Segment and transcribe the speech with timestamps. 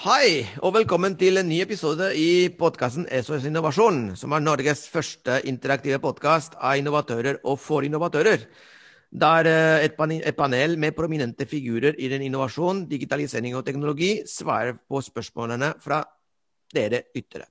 [0.00, 5.34] Hei, og velkommen til en ny episode i podkasten SOS Innovasjon, som er Norges første
[5.44, 8.46] interaktive podkast av innovatører og for innovatører.
[9.24, 15.04] Der eh, et panel med prominente figurer i den innovasjon, digitalisering og teknologi svarer på
[15.04, 16.00] spørsmålene fra
[16.72, 17.50] dere yttere.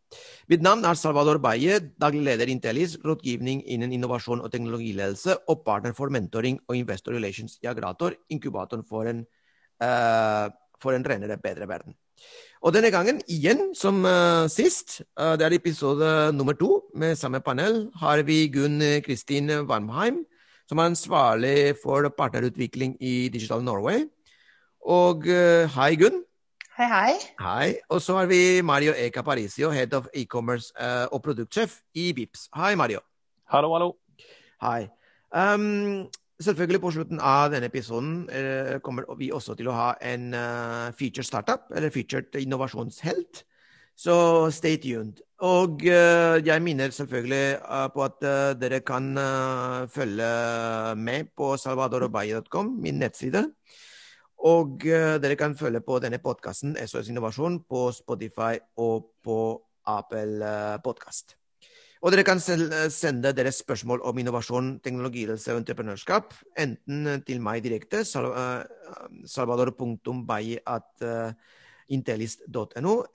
[0.49, 5.61] Mitt navn er Salvador Baye, daglig leder i Intellis, rådgivning innen innovasjon og teknologiledelse og
[5.69, 9.27] partner for mentoring og investor relations i Agrator, inkubatoren for en,
[9.85, 10.47] uh,
[10.81, 11.93] for en renere, bedre verden.
[12.59, 17.39] Og denne gangen, igjen som uh, sist, uh, det er episode nummer to med samme
[17.39, 20.25] panel, har vi Gunn Kristin Warmheim,
[20.67, 24.03] som er ansvarlig for partnerutvikling i Digital Norway.
[24.83, 26.19] Og uh, hei, Gunn.
[26.75, 27.15] Hei, hei.
[27.39, 27.69] Hei.
[27.89, 30.71] Og så har vi Mario Eka Parisio, head of e-commerce
[31.11, 32.47] og produktsjef i Vips.
[32.55, 33.03] Hei, Mario.
[33.51, 33.93] Hallo, hallo.
[34.63, 34.87] Hei.
[35.31, 36.07] Um,
[36.39, 40.87] Selvfølgelig på slutten av denne episoden eh, kommer vi også til å ha en uh,
[40.95, 43.41] featured startup, eller featured innovasjonshelt.
[43.99, 44.15] Så
[44.55, 45.19] stay tuned.
[45.43, 48.23] Og uh, jeg minner selvfølgelig uh, på at
[48.61, 49.11] dere kan
[49.91, 50.29] følge
[50.95, 53.43] med på salvadorobaye.com, min nettside.
[54.47, 59.41] Og dere kan følge på denne podkasten SOS Innovasjon på Spotify og på
[59.91, 61.38] Apple Podkast.
[61.99, 66.31] Og dere kan sende deres spørsmål om innovasjon, teknologiledelse og entreprenørskap
[66.63, 68.63] enten til meg direkte, eh,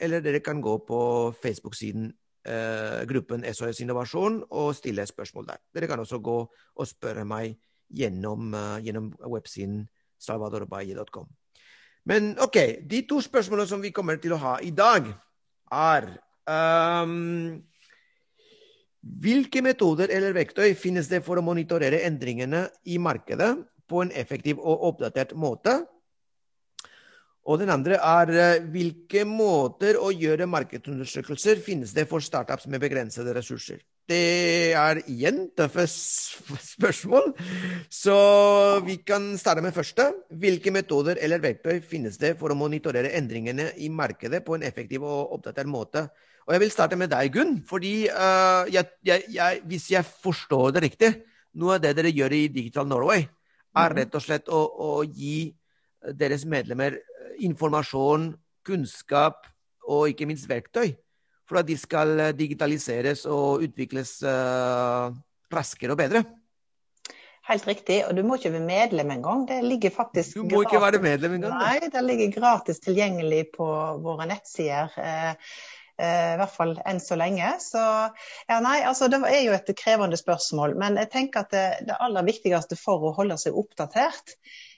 [0.00, 1.00] eller dere kan gå på
[1.42, 2.12] Facebook-siden
[2.44, 5.56] eh, gruppen SOS Innovasjon og stille spørsmål der.
[5.74, 6.38] Dere kan også gå
[6.76, 7.56] og spørre meg
[7.88, 9.88] gjennom, gjennom websiden
[10.20, 11.26] salvadorbaye.com.
[12.04, 15.06] Men OK, de to spørsmålene som vi kommer til å ha i dag,
[15.72, 16.08] er
[16.44, 17.62] um,
[19.04, 23.52] hvilke metoder eller verktøy finnes det for å monitorere endringene i markedet
[23.90, 25.82] på en effektiv og oppdatert måte?
[27.44, 32.80] Og den andre er eh, hvilke måter å gjøre markedsundersøkelser finnes det for startups med
[32.80, 33.82] begrensede ressurser?
[34.08, 37.30] Det er igjen tøffe spørsmål,
[37.88, 38.16] så
[38.84, 40.10] vi kan starte med første.
[40.28, 45.06] Hvilke metoder eller verktøy finnes det for å monitorere endringene i markedet på en effektiv
[45.08, 46.04] og oppdatert måte?
[46.44, 47.56] Og jeg vil starte med deg, Gunn.
[47.66, 51.10] fordi uh, jeg, jeg, jeg, hvis jeg forstår det riktig,
[51.56, 53.24] noe av det dere gjør i Digital Norway,
[53.74, 53.98] er mhm.
[53.98, 55.54] rett og slett å, å gi
[56.04, 58.34] deres medlemmer eh, informasjon,
[58.64, 59.46] kunnskap
[59.88, 60.92] og ikke minst verktøy
[61.48, 65.12] for at de skal digitaliseres og utvikles uh,
[65.52, 66.22] raskere og bedre.
[67.44, 69.42] Helt riktig, og du må ikke være medlem engang.
[69.48, 70.70] Det ligger faktisk Du må gratis.
[70.70, 71.56] ikke være medlem engang?
[71.60, 73.66] Nei, det ligger gratis tilgjengelig på
[74.04, 74.96] våre nettsider.
[74.96, 77.52] Eh, Eh, I hvert fall enn så lenge.
[77.62, 80.74] Så ja, nei, altså det er jo et krevende spørsmål.
[80.80, 84.34] Men jeg tenker at det, det aller viktigste for å holde seg oppdatert,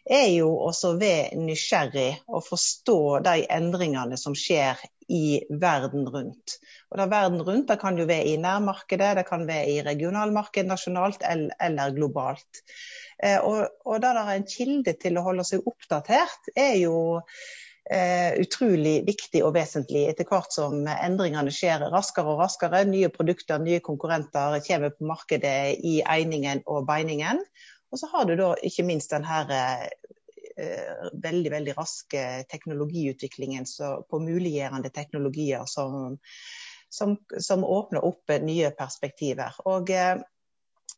[0.07, 4.79] er jo også være nysgjerrig og forstå de endringene som skjer
[5.11, 6.59] i verden rundt.
[6.91, 10.67] Og da Verden rundt det kan jo være i nærmarkedet, det kan være i regionalmarked,
[10.67, 12.63] nasjonalt eller, globalt.
[13.23, 16.97] Eh, og, og det er en kilde til å holde seg oppdatert, er jo
[17.87, 22.81] utrolig viktig og vesentlig etter hvert som endringene skjer raskere og raskere.
[22.89, 27.45] Nye produkter, nye konkurrenter kommer på markedet i einingen og beiningen.
[27.93, 33.69] Og så har du da ikke minst den her uh, veldig veldig raske teknologiutviklingen
[34.11, 36.17] på muliggjørende teknologier som,
[36.91, 39.55] som, som, åpner opp nye perspektiver.
[39.71, 40.17] Og uh,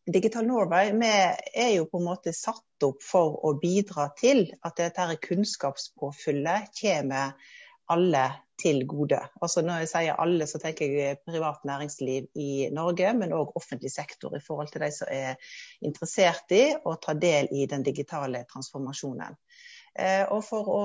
[0.09, 5.07] Digital Norway er jo på en måte satt opp for å bidra til at dette
[5.27, 7.35] kunnskapspåfyllet kommer
[7.93, 8.25] alle
[8.59, 9.21] til gode.
[9.43, 13.93] Altså Når jeg sier alle, så tenker jeg privat næringsliv i Norge, men òg offentlig
[13.95, 15.37] sektor i forhold til de som er
[15.85, 19.39] interessert i å ta del i den digitale transformasjonen.
[19.99, 20.83] Eh, og for, å,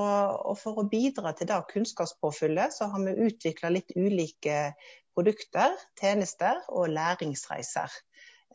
[0.51, 4.73] og for å bidra til det kunnskapspåfyllet, så har vi utvikla litt ulike
[5.13, 7.93] produkter, tjenester og læringsreiser.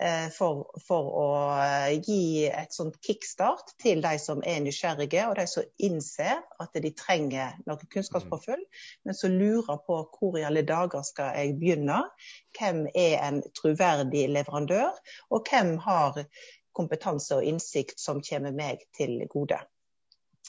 [0.00, 5.34] Eh, for, for, å eh, gi et sånt kickstart til de som er nysgjerrige, og
[5.40, 8.62] de som innser at de trenger noe kunnskapspåfyll,
[9.02, 12.04] men som lurer på hvor i alle dager skal jeg begynne.
[12.54, 14.94] Hvem er en troverdig leverandør,
[15.34, 16.22] og hvem har
[16.78, 19.58] kompetanse og innsikt som kommer meg til gode.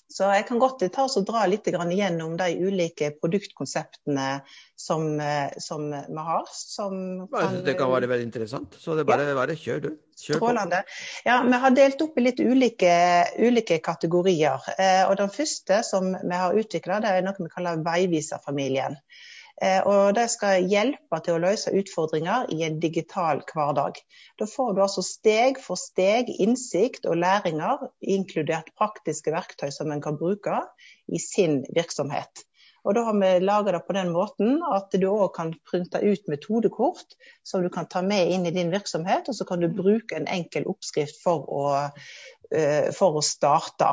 [0.09, 4.41] Så jeg kan godt ta oss og dra litt gjennom de ulike produktkonseptene
[4.75, 6.47] som, eh, som vi har.
[6.50, 6.95] Som
[7.30, 8.77] kan, jeg synes det kan være veldig interessant.
[8.81, 9.36] Så det er bare, ja.
[9.38, 9.89] bare kjør, du.
[10.19, 10.81] Kjør Strålende.
[11.27, 12.94] Ja, Vi har delt opp i litt ulike,
[13.38, 14.65] ulike kategorier.
[14.80, 18.97] Eh, og Den første som vi har utvikla, er noe vi kaller veiviserfamilien.
[19.61, 24.00] Eh, og de skal hjelpe til å løse utfordringer i en digital hverdag.
[24.39, 30.03] Da får du altså steg for steg innsikt og læringer, inkludert praktiske verktøy som en
[30.03, 30.61] kan bruke
[31.11, 32.45] i sin virksomhet.
[32.88, 36.29] Og da har vi laga det på den måten at du òg kan printe ut
[36.31, 40.15] metodekort som du kan ta med inn i din virksomhet, og så kan du bruke
[40.15, 41.65] en enkel oppskrift for å,
[42.97, 43.91] for å starte.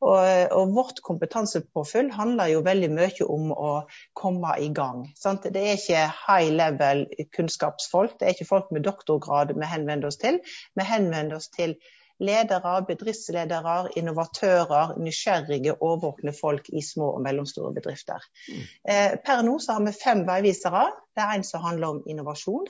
[0.00, 0.22] Og,
[0.56, 3.72] og, vårt kompetansepåfyll handler jo veldig mye om å
[4.16, 5.02] komme i gang.
[5.18, 5.44] Sant?
[5.52, 7.04] Det er ikke high level
[7.36, 10.40] kunnskapsfolk, det er ikke folk med doktorgrad vi henvender oss til.
[10.78, 11.76] Vi henvender oss til
[12.18, 18.24] ledere, bedriftsledere, innovatører, nysgjerrige, årvåkne folk i små og mellomstore bedrifter.
[18.48, 18.62] Mm.
[18.90, 20.88] Eh, per nå så har vi fem veivisere.
[21.14, 22.66] Det er en som handler om innovasjon.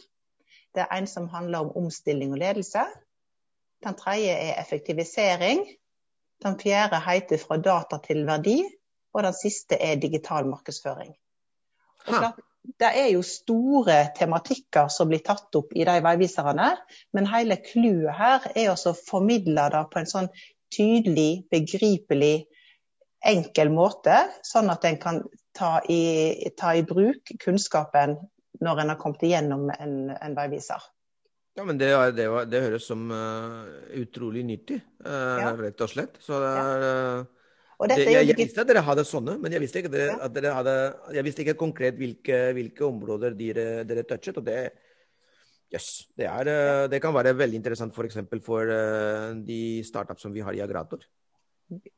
[0.76, 2.85] Det er en som handler om omstilling og ledelse.
[3.85, 5.63] Den tredje er effektivisering.
[6.43, 8.69] Den fjerde heter 'Fra data til verdi'.
[9.15, 11.15] Og den siste er digital markedsføring.
[12.07, 12.33] Og
[12.81, 16.69] det er jo store tematikker som blir tatt opp i de veiviserne,
[17.13, 20.29] men hele clouet her er å formidle det på en sånn
[20.75, 22.47] tydelig, begripelig,
[23.27, 25.23] enkel måte, sånn at en kan
[25.57, 28.19] ta i, ta i bruk kunnskapen
[28.63, 30.83] når en har kommet igjennom en, en veiviser.
[31.59, 33.67] Ja, men Det, det, det høres som uh,
[33.99, 35.51] utrolig nyttig, uh, ja.
[35.59, 36.19] rett og slett.
[36.23, 39.83] Så det er uh, det, jeg, jeg, visste at dere hadde sånne, men jeg visste
[39.83, 40.75] ikke, dere, at dere hadde,
[41.15, 44.39] jeg visste ikke konkret hvilke, hvilke områder dere, dere touchet.
[44.39, 44.59] og det,
[45.75, 45.89] yes,
[46.19, 46.51] det, er,
[46.91, 48.19] det, kan være veldig interessant f.eks.
[48.23, 48.73] For, for
[49.47, 51.07] de startup som vi har i Agrator.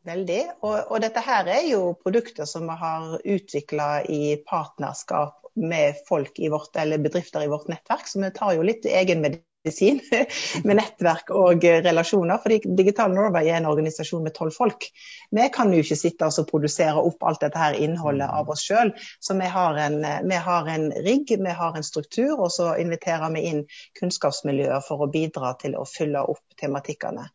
[0.09, 0.41] Veldig.
[0.65, 6.41] Og, og, dette her er jo produkter som vi har utvikla i partnerskap med folk
[6.41, 10.01] i vårt, eller bedrifter i vårt nettverk, så vi tar jo litt egenmedisin medisin
[10.65, 12.39] med nettverk og relasjoner.
[12.43, 14.89] fordi Digital Norway er en organisasjon med tolv folk.
[15.31, 18.93] Vi kan jo ikke sitte og produsere opp alt dette her innholdet av oss sjøl.
[19.21, 23.31] Så vi har, en, vi har, en, rigg, vi har en struktur, og så inviterer
[23.35, 23.65] vi inn
[24.01, 27.29] kunnskapsmiljøer for å bidra til å fylle opp tematikkene.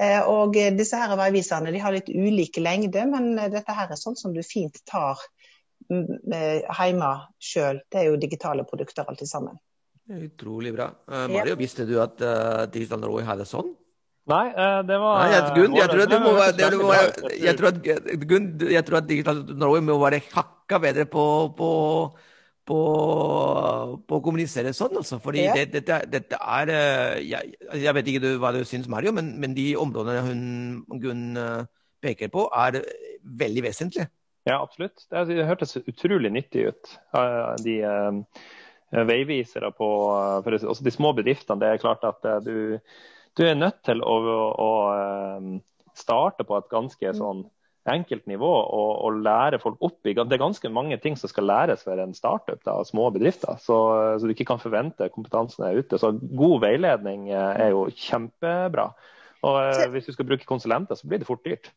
[0.00, 4.16] Eh, og disse her veiviserne de har litt ulike lengder, men dette her er sånn
[4.16, 5.20] som du fint tar
[5.90, 7.82] mm, eh, hjemme sjøl.
[7.88, 9.60] Det er jo digitale produkter alt sammen.
[10.20, 10.90] Utrolig bra.
[11.08, 13.72] Uh, Mario, visste du at uh, Digital Norway hadde sånn?
[14.30, 16.92] Nei, uh, det var Nei, Gunn, jeg, tror at må det, må
[17.32, 17.80] jeg, tror at,
[18.28, 21.24] Gunn, jeg tror at Digital Norway må være hakka bedre på,
[21.58, 21.70] på,
[22.68, 22.78] på,
[24.06, 25.00] på å kommunisere sånn.
[25.00, 25.18] Altså.
[25.24, 25.56] Fordi ja.
[25.58, 26.74] det, dette, dette, er
[27.24, 30.42] jeg, jeg, vet ikke du, hva du syns, Mario, men, men, de områdene hun,
[31.02, 31.28] Gunn
[32.02, 32.82] peker på, er
[33.42, 34.10] veldig vesentlige.
[34.46, 35.04] Ja, absolutt.
[35.10, 36.96] Det, det hørtes utrolig nyttig ut.
[37.62, 37.76] De
[38.92, 39.88] veivisere på
[40.44, 41.60] for også de små bedriftene.
[41.60, 42.54] Det er klart at eh, du,
[43.38, 44.18] du er nødt til å,
[44.52, 45.50] å, eh,
[45.96, 47.44] starte på et ganske sånn
[47.92, 51.48] enkelt nivå og, og, lære folk opp i Det er ganske mange ting som skal
[51.50, 53.58] læres for en startup av små bedrifter.
[53.58, 53.78] Så,
[54.20, 55.98] så, du ikke kan forvente kompetansen er ute.
[55.98, 58.92] Så god veiledning er jo kjempebra.
[59.42, 61.72] Og hvis du skal bruke konsulenter, så blir det fort dyrt.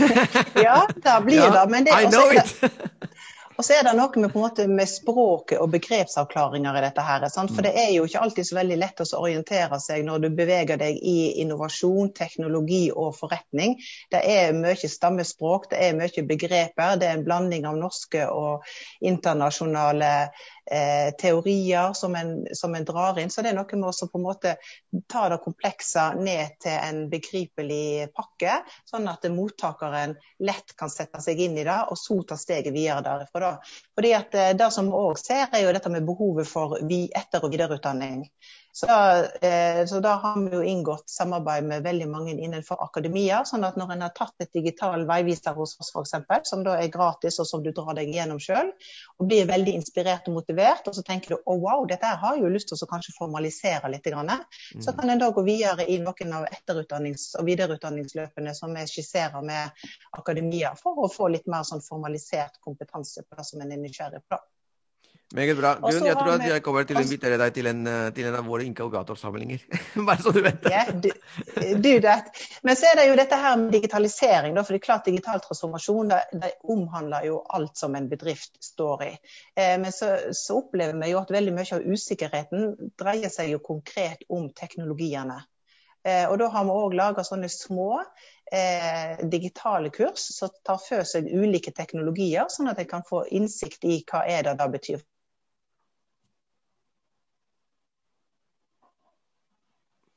[0.66, 1.66] ja, da blir det.
[1.68, 2.56] Men det, er know it!
[3.56, 7.04] Og så er det noe med, måte, med språket og begrepsavklaringer i dette.
[7.04, 7.26] her.
[7.28, 7.52] Sant?
[7.52, 7.66] For mm.
[7.68, 10.96] det er jo ikke alltid så veldig lett å orientere seg når du beveger deg
[10.96, 13.76] i innovasjon, teknologi og forretning.
[14.12, 16.96] Det er mye stammespråk, det er mye begreper.
[17.00, 18.66] Det er en blanding av norske og
[19.04, 20.12] internasjonale
[20.70, 23.30] eh, teorier som en, som en, drar inn.
[23.30, 24.54] Så det er noe med å på en måte
[25.10, 31.40] ta det komplekse ned til en begripelig pakke, sånn at mottakeren lett kan sette seg
[31.40, 33.52] inn i det, og så ta steget videre derifra.
[33.52, 33.76] Da.
[33.96, 37.42] Fordi at eh, Det som vi òg ser, er jo dette med behovet for etter-
[37.42, 38.26] og videreutdanning.
[38.74, 43.42] Så, eh, så, da har vi jo inngått samarbeid med veldig mange innenfor akademia.
[43.44, 46.88] sånn at når en har tatt et digital veiviser hos oss f.eks., som da er
[46.88, 48.70] gratis og som du drar deg gjennom sjøl,
[49.18, 52.16] og blir veldig inspirert og motivert, og så tenker du å oh, wow, dette her
[52.22, 54.32] har jeg jo lyst til å kanskje formalisere litt, grann,
[54.80, 54.96] så mm.
[54.96, 59.84] kan en da gå videre i noen av etterutdannings- og videreutdanningsløpene som vi skisserer med
[60.16, 64.24] akademia, for å få litt mer sånn formalisert kompetanse på det som en er nysgjerrig
[64.32, 64.40] på.
[65.32, 65.72] Meget bra.
[65.80, 68.34] Gunn, jeg tror at jeg kommer til å invitere deg til en, eh, til en
[68.36, 69.62] av våre inkaugatorsamlinger.
[70.08, 70.72] Bare så du vet det.
[70.72, 71.12] Yeah, do,
[71.80, 72.42] do that.
[72.66, 74.58] Men så er det jo dette her med digitalisering.
[74.60, 79.12] For det er klart Digital transformasjon det, omhandler jo alt som en bedrift står i.
[79.56, 83.62] Eh, men så, så, opplever vi jo at veldig mye av usikkerheten dreier seg jo
[83.64, 85.38] konkret om teknologiene.
[86.04, 88.02] Eh, og Da har vi òg laga sånne små
[88.52, 93.88] eh, digitale kurs som tar for seg ulike teknologier, sånn at jeg kan få innsikt
[93.88, 95.06] i hva er det det betyr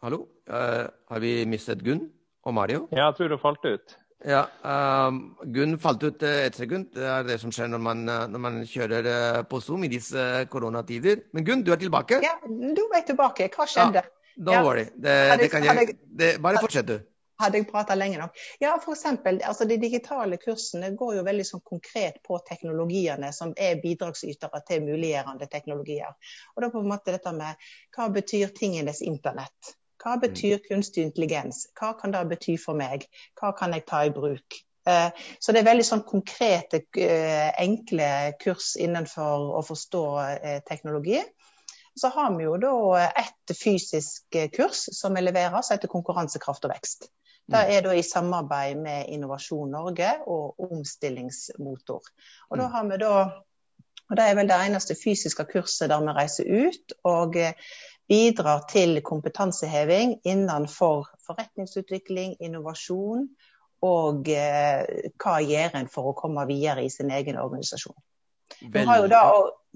[0.05, 0.27] Hallo?
[0.45, 2.03] Uh, har vi mistet Gunn
[2.45, 2.83] og Mario?
[2.91, 3.93] Ja, jeg tror det falt ut.
[4.21, 5.15] Ja, um,
[5.49, 6.91] Gunn falt ut uh, et sekund.
[6.93, 9.07] Det er det som skjer når man, når man kjører
[9.49, 11.23] på Zoom i disse koronatider.
[11.33, 12.19] Men Gunn, du er tilbake?
[12.21, 13.47] Ja, du er tilbake.
[13.55, 14.03] Hva skjedde?
[14.05, 14.59] Ja, don't ja.
[14.67, 14.83] worry.
[14.93, 16.99] Det, det kan jeg, det, bare fortsett, du.
[17.41, 18.37] Hadde jeg prata lenge nok?
[18.61, 19.07] Ja, f.eks.
[19.33, 24.85] Altså, de digitale kursene går jo veldig sånn konkret på teknologiene som er bidragsytere til
[24.85, 26.13] muliggjørende teknologier.
[26.53, 27.65] Og da på en måte dette med
[27.97, 29.73] hva betyr tingenes internett?
[30.05, 30.21] Hva mm.
[30.21, 31.65] betyr kunstig intelligens?
[31.73, 33.07] Hva kan det bety for meg?
[33.39, 34.61] Hva kan jeg ta i bruk?
[34.85, 35.09] Eh,
[35.39, 38.09] så det er veldig sånn konkrete, eh, enkle
[38.41, 41.23] kurs innenfor å forstå eh, teknologi.
[41.97, 42.75] Så har vi jo da
[43.07, 47.09] et fysisk kurs som vi leverer, som heter Konkurransekraft og vekst.
[47.45, 47.71] Det mm.
[47.71, 52.13] er da i samarbeid med Innovasjon Norge og Omstillingsmotor.
[52.51, 52.73] Og da mm.
[52.75, 53.17] har vi da
[54.05, 57.39] og Det er vel det eneste fysiske kurset der vi reiser ut og
[58.09, 63.27] bidrar til kompetanseheving innenfor forretningsutvikling, innovasjon
[63.85, 67.97] og eh, hva gjør en for å komme videre i sin egen organisasjon.
[68.61, 69.21] Nå har, jo da,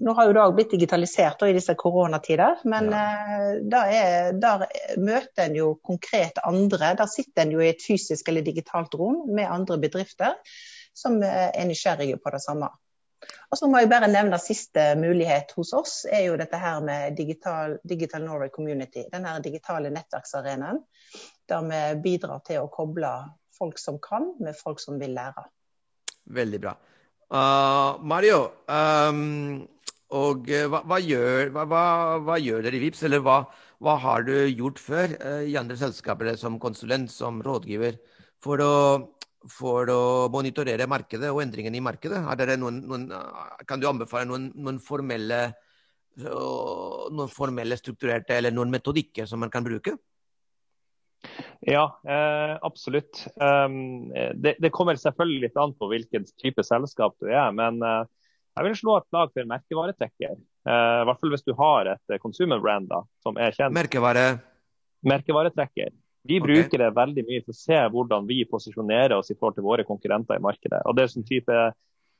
[0.06, 3.00] nå har jo det blitt digitalisert i disse koronatider, men ja.
[3.02, 4.66] eh, der, er, der,
[4.98, 6.94] møter en jo konkret andre.
[6.98, 10.38] Der sitter en jo i et fysisk eller digitalt rom med andre bedrifter
[10.96, 12.70] som eh, er nysgjerrige på det samme.
[13.50, 17.16] Og så må jeg bare nevne Siste mulighet hos oss er jo dette her med
[17.18, 19.06] Digital, Digital Norway Community.
[19.12, 20.82] Den her digitale nettverksarenaen
[21.50, 23.10] der vi bidrar til å koble
[23.60, 25.44] folk som kan, med folk som vil lære.
[26.30, 26.76] Veldig bra.
[27.30, 29.60] Uh, Mario, um,
[30.16, 31.66] og uh, hva, hva, gjør, hva,
[32.26, 33.38] hva, gjør, dere i VIPS, eller hva,
[34.04, 38.00] har du gjort før uh, i andre selskaper som konsulent, som rådgiver,
[38.42, 38.72] for å,
[39.48, 42.20] for å monitorere markedet og endringene i markedet?
[42.60, 43.08] Noen, noen,
[43.68, 45.50] kan du anbefale noen, noen formelle
[46.20, 49.94] noen formelle, strukturerte eller noen metodikker som man kan bruke?
[51.60, 53.26] Ja, eh, absolutt.
[53.36, 57.50] Um, det, det, kommer selvfølgelig litt an på hvilken type selskap du er.
[57.56, 58.04] Men eh,
[58.56, 60.38] jeg vil slå et lag for merkevaretrekker.
[60.40, 63.76] Eh, I hvert fall hvis du har et konsumerbrand consumer brand da, som er kjent.
[63.76, 64.24] Merkevare?
[65.06, 65.92] Merkevaretrekker.
[66.22, 66.46] Vi okay.
[66.46, 69.86] bruker det veldig mye for å se hvordan vi posisjonerer oss i forhold til våre
[69.88, 70.82] konkurrenter i markedet.
[70.84, 71.60] Og det er sånn type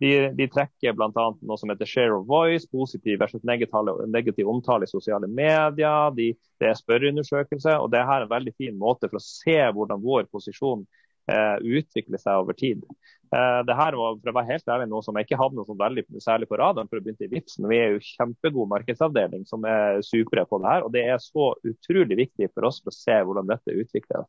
[0.00, 1.11] de, de trekker bl.a.
[1.12, 6.14] noe som heter share of voice, positiv versus negativ, negativ omtale i sosiale medier.
[6.16, 6.30] De,
[6.61, 7.76] det er spørreundersøkelse.
[7.76, 10.87] og Det er en veldig fin måte for å se hvordan vår posisjon
[11.31, 12.85] eh, utvikler seg over tid.
[13.35, 15.69] Eh, det her var for å være helt ærlig, noe som jeg ikke hadde noe
[15.69, 19.45] sånn veldig særlig på radaren for å begynne i Vipsen, vi er jo kjempegod markedsavdeling
[19.49, 20.87] som er supre på det her.
[20.87, 24.27] og Det er så utrolig viktig for oss for å se hvordan dette utvikler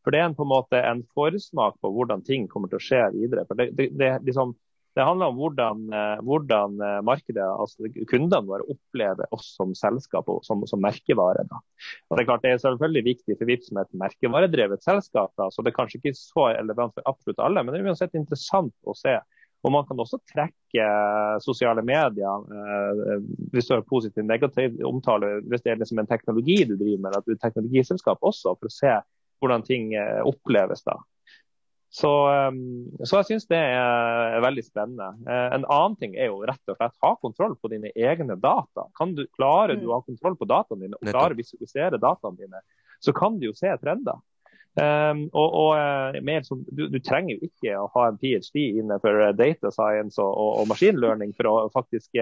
[0.00, 2.84] For Det er en, på en måte en forsmak på hvordan ting kommer til å
[2.84, 3.44] skje videre.
[3.46, 4.56] For det, det, det liksom,
[4.98, 10.28] det handler om hvordan, eh, hvordan eh, markedet, altså kundene våre opplever oss som selskap
[10.32, 11.44] og som, som merkevare.
[11.46, 15.62] Det er klart det er selvfølgelig viktig for Vipps som et merkevaredrevet selskap, da, så
[15.62, 18.96] det er kanskje ikke så relevant for absolutt alle, men det er uansett interessant å
[18.98, 19.14] se.
[19.60, 22.48] Og Man kan også trekke eh, sosiale medier
[23.52, 27.18] hvis du har positiv negativ omtale, hvis det er liksom en teknologi du driver med,
[27.20, 28.98] at du er teknologiselskap også, for å se
[29.40, 29.92] hvordan ting
[30.26, 30.82] oppleves.
[30.84, 30.98] da.
[31.90, 35.08] Så, ehm, så, jeg syns det er veldig spennende.
[35.26, 38.86] Eh, en annen ting er jo rett og slett ha kontroll på dine egne data.
[38.98, 39.90] Kan du, klarer du mm.
[39.90, 42.62] å ha kontroll på dataene dine og klare å visualisere dataene dine,
[43.02, 44.22] så kan du jo se trender.
[44.78, 48.68] Um, og, og mer som, du, du, trenger jo ikke å ha en ph.d.
[48.78, 52.14] innenfor eh, data science og, og, og machine learning for å faktisk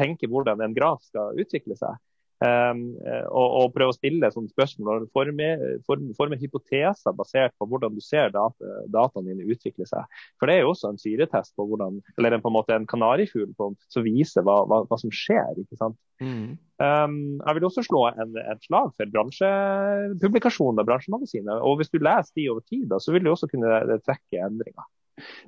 [0.00, 2.00] tenke hvordan en graf skal utvikle seg.
[2.40, 2.94] Um,
[3.28, 5.48] og, og, prøve å stille sånne spørsmål og forme,
[5.84, 8.56] forme, forme, hypoteser basert på hvordan du ser dat
[8.88, 10.08] dataene dine utvikle seg.
[10.40, 12.88] For Det er jo også en syretest på hvordan, eller en, på en måte en
[12.88, 13.52] kanarifugl
[13.92, 15.60] som viser hva, hva, hva, som skjer.
[15.60, 15.98] ikke sant?
[16.24, 16.56] Mm.
[16.80, 21.60] Um, jeg vil også slå en, et slag for bransjepublikasjoner, bransjemagasiner.
[21.60, 24.88] Og hvis du leser de over tid, da, så vil du også kunne trekke endringer.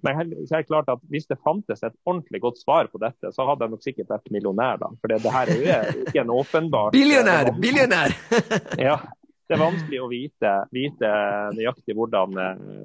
[0.07, 3.33] Men så er det klart at hvis det fantes et ordentlig godt svar på dette,
[3.35, 4.83] så hadde jeg nok sikkert vært millionær.
[4.83, 4.93] da.
[5.01, 7.53] For det her er jo ikke en åpenbar Billionær!
[7.63, 8.17] Billionær!
[8.91, 9.01] ja.
[9.53, 11.09] Det er vanskelig å vite, vite
[11.53, 12.39] nøyaktig hvordan,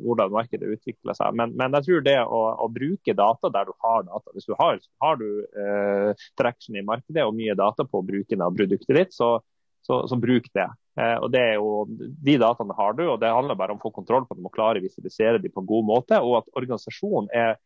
[0.04, 1.36] hvordan, markedet utvikler seg.
[1.40, 4.56] Men, men jeg tror det å, å, bruke data der du har data Hvis du
[4.60, 9.16] har, har du uh, traction i markedet og mye data på bruken av produktet ditt,
[9.16, 9.38] så,
[9.86, 10.68] så, så bruk det.
[10.98, 13.86] Eh, og det er jo, De dataene har du, og det handler bare om å
[13.86, 16.22] få kontroll på dem og klare å visualisere dem på en god måte.
[16.24, 17.58] Og at organisasjonen er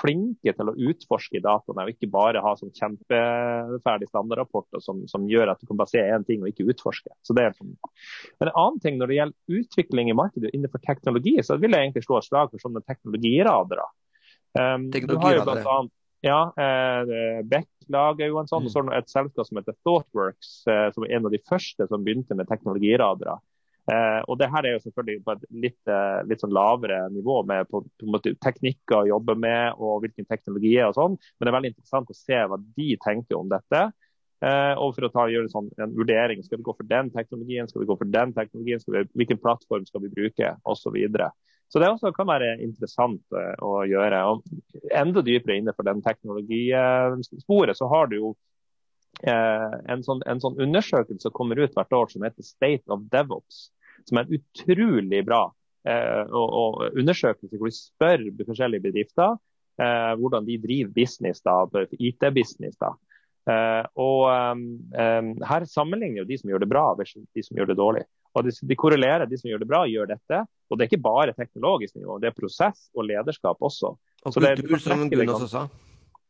[0.00, 5.50] flinke til å utforske dataene, og ikke bare ha sånn kjempeferdig standardrapporter som, som, gjør
[5.50, 7.10] at du kan bare se én ting og ikke utforske.
[7.26, 7.72] Så det er sånn.
[8.38, 11.88] Men En annen ting når det gjelder utvikling i markedet innenfor teknologi, så vil jeg
[11.88, 13.88] egentlig slå et slag for sånne teknologiradere.
[14.58, 15.90] Um, teknologiradere.
[16.20, 18.66] Ja, eh, Beck lager jo en sånn.
[18.66, 21.42] Og så er det et selskap som heter Thoughtworks, eh, som er en av de
[21.48, 23.38] første som begynte med teknologiradere.
[23.90, 27.40] Eh, og det her er jo selvfølgelig på et litt, eh, litt sånn lavere nivå
[27.48, 31.16] med på, på teknikker å jobbe med og hvilken teknologi er og sånn.
[31.16, 33.88] Men det er veldig interessant å se hva de tenker om dette.
[34.40, 36.44] Eh, og for å ta, gjøre sånn, en vurdering.
[36.44, 39.84] Skal vi gå for den teknologien, skal vi gå for den teknologien, vi, hvilken plattform
[39.88, 40.86] skal vi bruke, osv.
[40.86, 41.28] Så, videre.
[41.72, 44.20] Så det også kan være interessant uh, å gjøre.
[44.32, 50.58] Og enda dypere innenfor den teknologisporet så har du jo uh, en, sånn, en, sånn,
[50.66, 53.68] undersøkelse som kommer ut hvert år som heter State of DevOps,
[54.08, 59.38] som er utrolig bra uh, og, undersøkelse hvor de spør forskjellige bedrifter
[59.80, 61.38] hvordan de driver business,
[61.96, 62.74] IT-business.
[62.76, 62.90] da.
[63.48, 64.26] Uh, og
[65.48, 68.02] Her sammenligner jo de som gjør det bra, versus de som gjør det dårlig.
[68.36, 69.26] Og de, de, korrelerer.
[69.26, 70.40] De som gjør det bra, gjør dette.
[70.70, 73.94] Og det er ikke bare teknologisk nivå, det er prosess og lederskap også.
[74.22, 75.62] Og Så kultur, det, som Gunn også sa.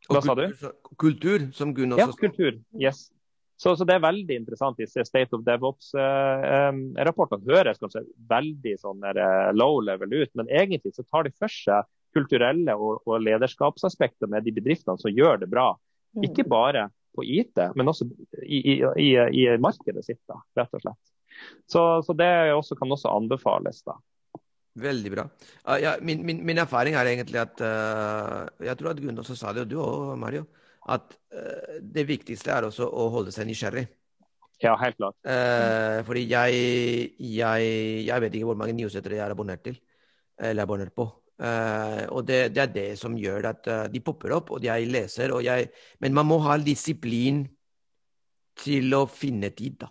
[0.09, 0.45] Og Hva sa du?
[0.97, 2.12] Kultur, som Gunn også sa.
[2.14, 2.61] Ja, kultur.
[2.80, 3.11] Yes.
[3.61, 4.80] Så, så, det er veldig interessant.
[4.80, 10.95] i State of DevOps-rapportene eh, høres kanskje veldig sånn uh, low level ut, men egentlig
[10.97, 11.85] så tar de for seg
[12.16, 15.75] kulturelle og, og lederskapsaspekter med de bedriftene som gjør det bra.
[16.25, 18.09] Ikke bare på IT, men også
[18.40, 21.02] i, i, i, i markedet sitt, da, rett og slett.
[21.70, 23.82] Så, så det også, kan også anbefales.
[23.87, 23.99] da.
[24.78, 25.26] Veldig bra.
[25.66, 29.35] Uh, ja, min, min, min, erfaring er egentlig at uh, Jeg tror at Gunn også
[29.38, 30.47] sa det, og du òg, Mario.
[30.88, 33.88] At uh, det viktigste er også å holde seg nysgjerrig.
[34.61, 35.16] Ja, helt klart.
[36.04, 36.56] fordi jeg,
[37.16, 37.68] jeg,
[38.04, 39.78] jeg, vet ikke hvor mange nyhetssettere jeg er abonnert til.
[40.37, 41.06] Eller abonnert på.
[42.12, 45.32] Og det, det, er det som gjør at de popper opp, og jeg leser.
[45.32, 45.70] Og jeg,
[46.04, 47.40] men man må ha disiplin
[48.61, 49.88] til å finne tid, da.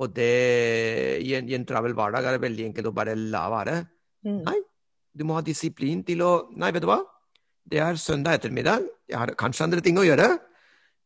[0.00, 3.44] Og det i en, i en travel hverdag er det veldig enkelt å bare la
[3.52, 3.78] være.
[4.24, 4.42] Mm.
[4.46, 4.58] Nei,
[5.12, 7.02] du må ha disiplin til å Nei, vet du hva?
[7.70, 8.86] Det er søndag ettermiddag.
[9.10, 10.32] Jeg har kanskje andre ting å gjøre.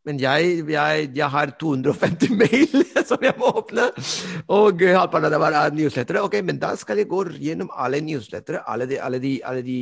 [0.04, 3.86] Men jeg, jeg, jeg, har 250 mail som jeg må åpne,
[4.52, 6.24] og halvparten av det var newslettere.
[6.26, 9.78] Ok, men da skal jeg gå gjennom alle newslettere, alle de, alle de, alle de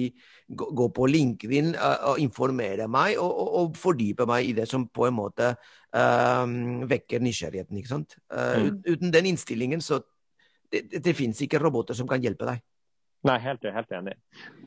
[0.52, 4.86] gå på LinkedIn uh, og informere meg og, og, og, fordype meg i det som
[4.92, 5.52] på en måte
[5.90, 7.78] um, vekker nysgjerrigheten.
[7.78, 8.18] ikke sant?
[8.32, 8.82] Uh, mm.
[8.92, 10.02] Uten den innstillingen så
[10.72, 12.62] det, det, det fins ikke roboter som kan hjelpe deg.
[13.22, 14.14] Nei, helt, helt enig.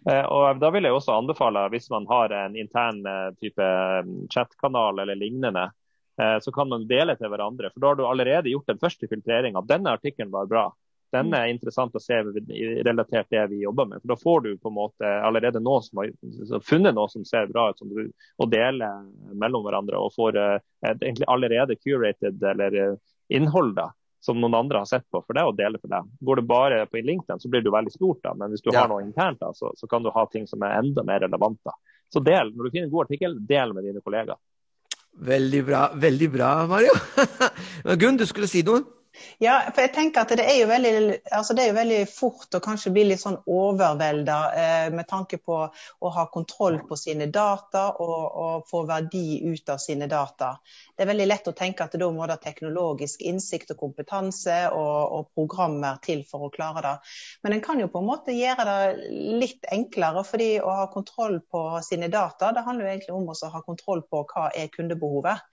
[0.09, 3.67] Eh, og Da vil jeg også anbefale, hvis man har en intern eh, type
[4.07, 5.65] mm, chatkanal eller lignende,
[6.21, 7.73] eh, så kan man dele til hverandre.
[7.73, 9.63] For Da har du allerede gjort den første filtreringa.
[9.67, 10.69] Denne artikkelen var bra.
[11.13, 12.15] Den er interessant å se
[12.83, 14.01] relatert til det vi jobber med.
[14.03, 17.51] For Da får du på en måte allerede noe som har funnet noe som ser
[17.51, 18.89] bra ut, som du, å dele
[19.31, 19.99] mellom hverandre.
[20.01, 20.39] Og får
[20.89, 22.97] egentlig allerede curated eller
[23.31, 23.77] innhold.
[23.77, 23.91] da
[24.25, 26.09] som noen andre har sett på, for det å dele for deg.
[26.25, 28.71] Går du bare på LinkedIn, så blir det jo veldig stort, da, men hvis du
[28.71, 28.81] ja.
[28.81, 31.75] har noe internt, da, så, så, kan du ha ting som er enda mer relevante.
[32.13, 34.41] Så del, når du finner en god artikkel, del med dine kollegaer.
[35.15, 36.91] Veldig bra, veldig bra Mario.
[38.01, 38.83] Gunn, du skulle si noe?
[39.39, 40.91] Ja, for jeg tenker at det er jo veldig,
[41.37, 45.39] altså det er jo veldig fort å kanskje bli litt sånn overvelda eh, med tanke
[45.39, 50.55] på å ha kontroll på sine data og, og, få verdi ut av sine data.
[50.95, 54.99] Det er veldig lett å tenke at da må det teknologisk innsikt og kompetanse og,
[55.17, 56.93] og, programmer til for å klare det.
[57.43, 59.09] Men en kan jo på en måte gjøre det
[59.41, 63.51] litt enklere, fordi å ha kontroll på sine data, det handler jo egentlig om å
[63.55, 65.43] ha kontroll på hva er kundebehovet.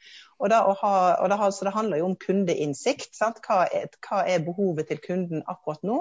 [0.42, 3.14] Og, ha, og det, så det handler jo om kundeinnsikt.
[3.46, 5.98] Hva er, hva er, behovet til kunden akkurat nå?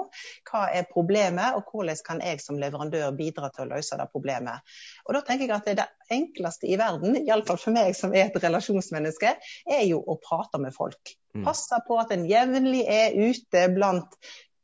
[0.48, 4.74] Hva er problemet, og hvordan kan jeg som leverandør bidra til å løse det problemet?
[5.06, 8.16] Og da tenker jeg at det, er det enkleste i verden, iallfall for meg som
[8.16, 9.31] er et relasjonsmenneske,
[9.66, 11.16] er jo å prate med folk.
[11.36, 11.44] Mm.
[11.46, 14.18] Passe på at en jevnlig er ute blant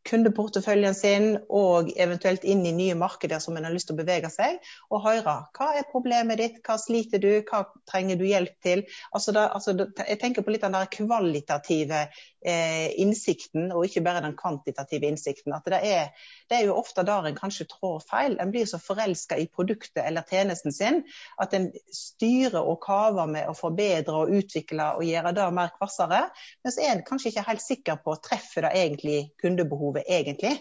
[0.08, 4.30] kundeporteføljen sin og eventuelt inn i nye markeder som en har lyst til å bevege
[4.32, 8.84] seg, og høre hva er problemet ditt, hva sliter du, hva trenger du hjelp til.
[9.12, 12.06] Altså da, altså jeg tenker på litt den der kvalitative
[12.42, 15.54] innsikten, og ikke bare den kvantitative innsikten.
[15.56, 16.12] At det er,
[16.50, 18.38] det er jo ofte der en kanskje trår feil.
[18.38, 21.02] En blir så forelska i produktet eller tjenesten sin
[21.42, 26.22] at en styrer og kaver med å forbedre og utvikle og gjøre det mer kvassere,
[26.64, 30.60] mens en kanskje ikke er helt sikker på å treffe det egentlig kundebehovet kundebehovet egentlig?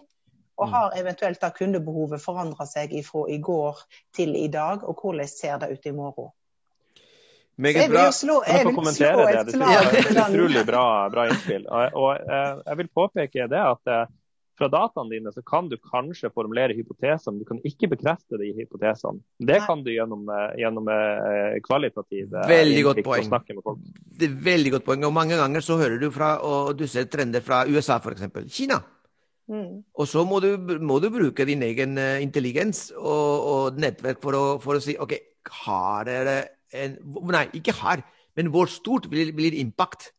[0.58, 0.74] Og mm.
[0.74, 3.78] har eventuelt da kundebehovet forandra seg fra i går
[4.16, 6.32] til i dag, og hvordan ser det ut i morgen?
[7.58, 8.12] Meget bra.
[8.14, 9.50] Slå, jeg vil kommentere det.
[9.50, 11.66] Det er et utrolig bra, bra innspill.
[11.66, 14.04] Og, og eh, jeg vil påpeke det at eh,
[14.58, 18.52] fra dataene dine så kan du kanskje formulere hypoteser, men du kan ikke bekrefte de
[18.60, 19.24] hypotesene.
[19.50, 20.92] Det kan du gjennom, eh, gjennom
[21.66, 23.26] kvalitativ veldig godt poeng.
[23.26, 23.80] snakke med folk.
[24.20, 25.08] Det er veldig godt poeng.
[25.10, 28.30] Og mange ganger så hører du fra, og du ser trender fra USA f.eks.
[28.54, 28.78] Kina.
[29.50, 29.82] Mm.
[29.98, 30.52] Og så må du,
[30.84, 35.16] må du, bruke din egen intelligens og, og, nettverk for å, for å, si OK,
[35.64, 36.38] har dere
[36.74, 36.98] en
[37.32, 38.04] Nei, ikke har,
[38.38, 40.12] men hvor stort blir, blir impact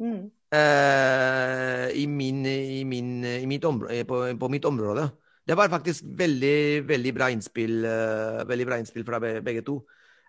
[0.00, 0.20] mm.
[0.54, 5.08] uh, i, min, i, min, i mitt område, på, på, mitt område?
[5.48, 9.80] Det var faktisk veldig, veldig bra innspill, uh, veldig bra innspill fra begge to.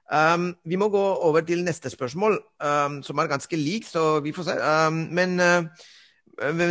[0.10, 4.34] Um, vi må gå over til neste spørsmål, um, som er ganske lik, så vi
[4.34, 4.56] får se.
[4.58, 5.70] Um, men uh,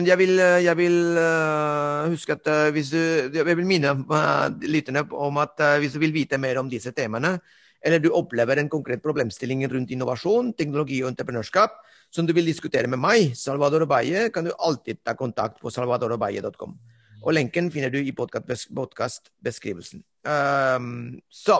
[0.08, 0.34] jeg vil,
[0.64, 2.98] jeg vil uh, huske at uh, hvis du
[3.36, 3.94] Jeg vil minne
[4.64, 7.38] lytterne om at hvis du vil vite mer om disse temaene,
[7.84, 11.76] eller du opplever en konkret problemstilling rundt innovasjon, teknologi og entreprenørskap
[12.14, 16.78] som du vil diskutere med meg, Salvador Obaye, kan du alltid ta kontakt på salvadorobaye.com.
[17.18, 20.02] Og lenken finner du i podkastbeskrivelsen.
[20.24, 21.58] Um, så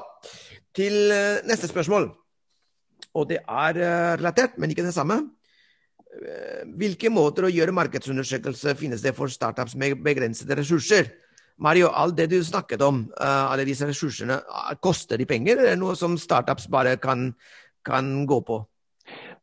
[0.76, 2.09] til uh, neste spørsmål.
[3.18, 5.20] Og det er uh, relatert, men ikke det samme.
[6.09, 11.11] Uh, hvilke måter å gjøre markedsundersøkelse finnes det for startups med begrensede ressurser?
[11.59, 14.37] Mario, alt det du snakket om, alle disse ressursene,
[14.85, 15.57] koster de penger?
[15.57, 17.33] Eller er det noe som startups bare kan,
[17.87, 18.61] kan gå på?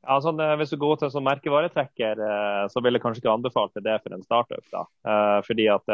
[0.06, 3.34] Ja, sånn, eh, hvis du går til sånn merkevaretrekker, eh, så vil jeg kanskje ikke
[3.34, 4.66] anbefale det for en startup.
[4.72, 4.84] da.
[5.10, 5.86] Eh, fordi at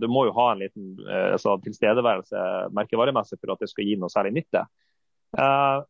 [0.00, 0.96] Du må jo ha en liten
[1.32, 4.66] altså, tilstedeværelse merkevaremessig for at det skal gi noe særlig nytte.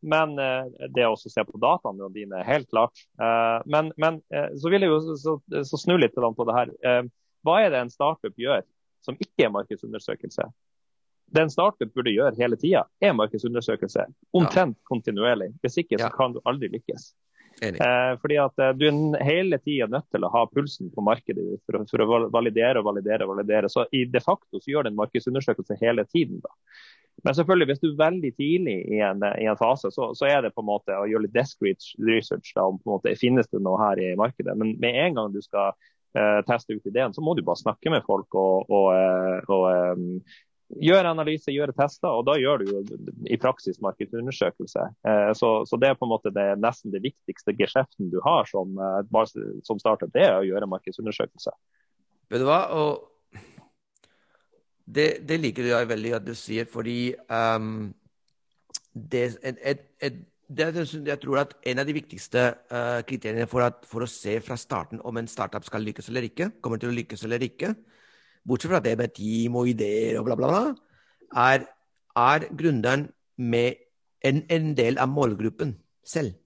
[0.01, 2.95] Men det å se på dataene dine, er helt klart.
[3.65, 4.21] Men, men
[4.55, 7.09] så vil jeg jo så, så snu litt på det her.
[7.43, 8.63] Hva er det en startup gjør
[9.05, 10.47] som ikke er markedsundersøkelse?
[11.27, 14.05] Det en startup burde gjøre hele tida, er markedsundersøkelse.
[14.37, 14.83] Omtrent ja.
[14.87, 15.51] kontinuerlig.
[15.63, 17.09] Hvis ikke så kan du aldri lykkes.
[17.61, 21.57] Eh, fordi at eh, Du er hele tida nødt til å ha pulsen på markedet
[21.65, 23.25] for, for, å validere og validere.
[23.25, 23.69] og validere.
[23.69, 26.39] Så i de facto så gjør det en markedsundersøkelse hele tiden.
[26.43, 26.53] da.
[27.25, 30.43] Men selvfølgelig, hvis du er veldig tidlig i en, i en fase, så, så, er
[30.45, 33.49] det på en måte å gjøre litt desk research da, om på en måte finnes
[33.49, 34.53] det noe her i markedet.
[34.53, 35.73] Men med en gang du skal
[36.47, 40.05] teste ut ideen, så må du bare snakke med folk og, og, uh, og um,
[40.67, 42.81] gjøre analyse, gjøre tester, og da gjør du jo
[43.31, 44.83] i praksis markedsundersøkelse.
[45.07, 48.47] Eh, så, så, det er på en måte det, nesten det viktigste geskjeften du har
[48.49, 49.21] som, eh,
[49.67, 51.53] som startup, det er å gjøre markedsundersøkelse.
[52.31, 52.61] Vet du hva?
[52.75, 53.39] Og
[54.83, 57.93] det, det liker jeg veldig at du sier, fordi um,
[58.91, 60.67] det, et, et, et, det,
[61.05, 64.55] jeg tror at en av de viktigste uh, kriteriene for, at, for, å se fra
[64.59, 67.73] starten om en startup skal lykkes eller ikke, kommer til å lykkes eller ikke,
[68.47, 70.61] bortsett fra det med team og ideer og bla, bla, bla,
[71.51, 71.67] er,
[72.15, 73.83] er gründeren med
[74.23, 75.75] en, en, del av målgruppen
[76.07, 76.37] selv.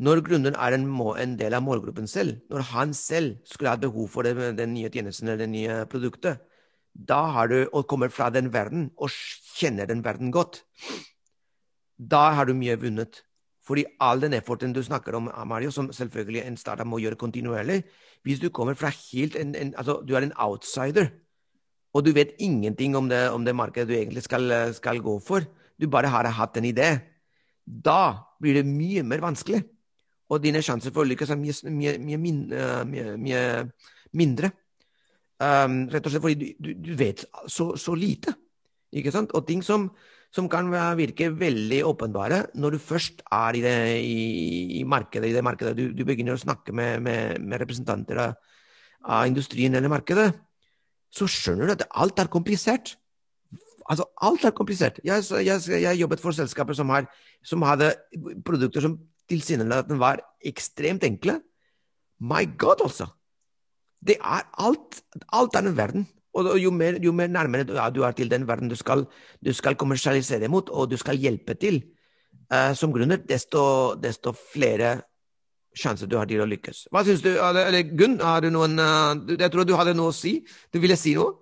[0.00, 0.88] Når gründeren er en,
[1.22, 4.90] en, del av målgruppen selv, når han selv skulle ha behov for det, den nye
[4.90, 6.42] tjenesten eller det nye produktet,
[6.90, 9.12] da har du, og kommer fra den verden og
[9.54, 10.64] kjenner den verden godt,
[12.00, 13.22] da har du mye vunnet.
[13.66, 17.82] Fordi all den efforten du snakker om, Mario, som selvfølgelig en startup må gjøre kontinuerlig
[18.24, 21.10] Hvis du kommer fra helt en, en, altså, Du er en outsider,
[21.94, 25.44] og du vet ingenting om det, om det markedet du egentlig skal, skal, gå for.
[25.80, 26.98] Du bare har hatt en idé.
[27.66, 29.62] Da blir det mye mer vanskelig.
[30.30, 32.18] Og dine sjanser for å lykkes er mye, mye, mye,
[32.86, 33.42] mye, mye
[34.14, 34.52] mindre.
[35.40, 38.36] Um, rett og slett fordi du, du vet så, så, lite.
[38.92, 39.32] Ikke sant?
[39.34, 39.88] Og ting som
[40.34, 44.20] som kan virke veldig åpenbare når du først er i det, i,
[44.78, 45.30] i markedet.
[45.30, 45.74] I det markedet.
[45.78, 48.38] Du, du, begynner å snakke med, med, med representanter av,
[49.02, 50.30] av, industrien eller markedet.
[51.10, 52.94] Så skjønner du at alt er komplisert.
[53.90, 55.00] Altså, alt er komplisert.
[55.02, 57.10] Jeg, jeg, jeg jobbet for selskaper som, har,
[57.42, 57.90] som hadde
[58.46, 61.40] produkter som tilsynelatende var ekstremt enkle.
[62.22, 63.10] My God, altså!
[64.00, 65.02] Det er alt.
[65.34, 66.06] Alt er en verden.
[66.34, 69.06] Og jo mer, jo mer nærmere du er til den verden du skal,
[69.44, 71.82] du skal kommersialisere mot, og du skal hjelpe til
[72.52, 75.00] uh, som grunner, desto, desto, flere
[75.76, 76.88] sjanser du har til å lykkes.
[76.90, 77.30] Hva syns du?
[77.36, 80.40] Eller Gunn, har du noen uh, Jeg tror du hadde noe å si?
[80.72, 81.38] Du ville si noe?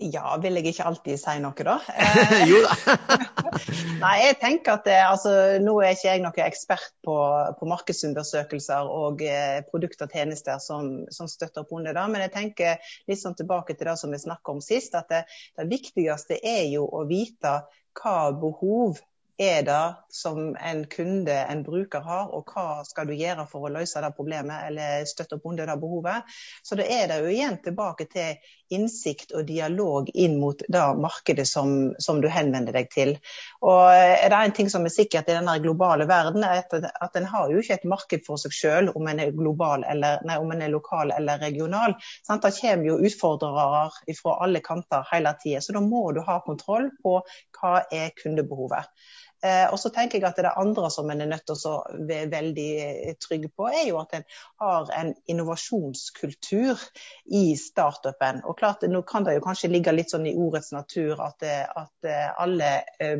[0.00, 1.76] Ja, vil jeg ikke alltid si noe, da?
[2.50, 2.96] jo da.
[4.02, 7.16] Nei, jeg tenker at det, altså, Nå er ikke jeg noen ekspert på,
[7.58, 12.34] på markedsundersøkelser og eh, produkter og tjenester som, som, støtter opp under det, men jeg
[12.34, 14.96] tenker litt sånn tilbake til det som vi snakket om sist.
[14.98, 15.22] at det,
[15.58, 17.60] det viktigste er jo å vite
[18.00, 19.00] hva behov
[19.40, 23.72] er det som en kunde, en bruker, har, og hva skal du gjøre for å
[23.72, 26.34] løse det problemet eller støtte opp under det behovet.
[26.62, 28.36] Så da er det jo igjen tilbake til
[28.70, 33.14] innsikt og dialog inn mot det markedet som, som du henvender deg til.
[33.64, 37.16] Og er det en ting som er sikkert i denne globale verden, er at, at
[37.18, 40.36] en har jo ikke et marked for seg selv om en er global eller, nei,
[40.42, 41.96] om en er lokal eller regional.
[42.26, 42.44] Sant?
[42.44, 46.92] Det kommer jo utfordrere fra alle kanter hele tida, så da må du ha kontroll
[47.02, 47.18] på
[47.56, 48.90] hva er kundebehovet.
[49.42, 52.28] Eh, og så tenker jeg at Det andre som en er nødt til å være
[52.32, 54.26] veldig eh, trygg på, er jo at en
[54.60, 56.82] har en innovasjonskultur
[57.40, 58.42] i startupen.
[58.44, 61.64] Og klart, Nå kan det jo kanskje ligge litt sånn i ordets natur at, eh,
[61.64, 62.08] at
[62.40, 62.70] alle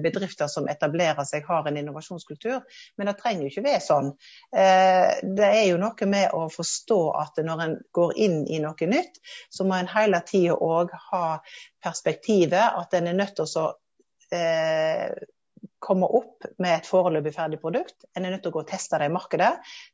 [0.02, 2.60] bedrifter som etablerer seg, har en innovasjonskultur,
[2.98, 4.08] men det trenger jo ikke være sånn.
[4.50, 9.20] Det er jo noe med å forstå at når en går inn i noe nytt,
[9.52, 11.24] så må en hele tida òg ha
[11.84, 13.66] perspektivet at en er nødt til å
[15.78, 18.04] komme opp med et foreløpig ferdig produkt.
[18.16, 19.50] En er nødt til å gå og teste det i markedet.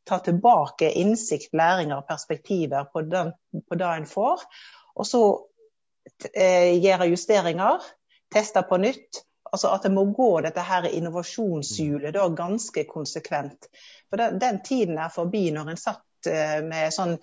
[0.07, 4.44] Ta tilbake innsikt, læringer og perspektiver på, den, det en får.
[4.96, 5.22] Og så
[6.33, 7.87] eh, gjøre justeringer,
[8.33, 9.22] teste på nytt.
[9.46, 13.70] Altså at det må gå dette her innovasjonshjulet da ganske konsekvent.
[14.11, 17.18] For den, den, tiden er forbi når en satt med sånn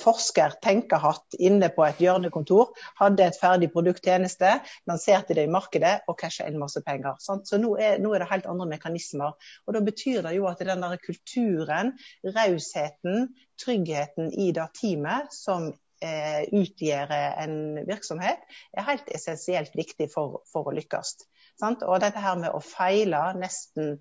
[0.00, 6.18] forskertenkehatt forsker-tenkehatt inne på et hjørnekontor, hadde et ferdig produkttjeneste, lanserte det i markedet og
[6.20, 7.16] casha inn masse penger.
[7.20, 7.46] Sant?
[7.48, 9.36] Så nå er, nå er, det helt andre mekanismer.
[9.66, 11.94] Og Da betyr det jo at den der kulturen,
[12.24, 15.70] rausheten, tryggheten i det teamet som
[16.02, 18.42] eh, utgjør en virksomhet,
[18.76, 21.16] er helt essensielt viktig for, for å lykkes.
[21.60, 21.84] Sant?
[21.84, 23.96] Og dette her med å feile nesten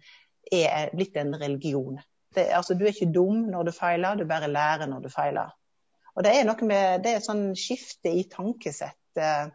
[0.53, 1.99] er blitt en religion.
[2.35, 5.53] Det, altså, du er ikke dum når du feiler, du bare lærer når du feiler.
[6.15, 8.99] Og Det er noe med, det er et sånn skifte i tankesett.
[9.19, 9.47] Eh.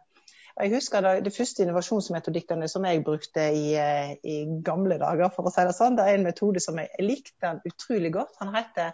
[0.61, 5.31] Jeg husker det, det første innovasjonsmetodikkene som jeg brukte i, eh, i, gamle dager.
[5.33, 5.97] for å si Det sånn.
[5.97, 8.35] Det er en metode som jeg likte utrolig godt.
[8.43, 8.91] Han heter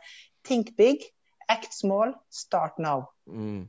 [0.47, 1.04] Think big,
[1.50, 3.10] act small, start now.
[3.28, 3.67] Mm.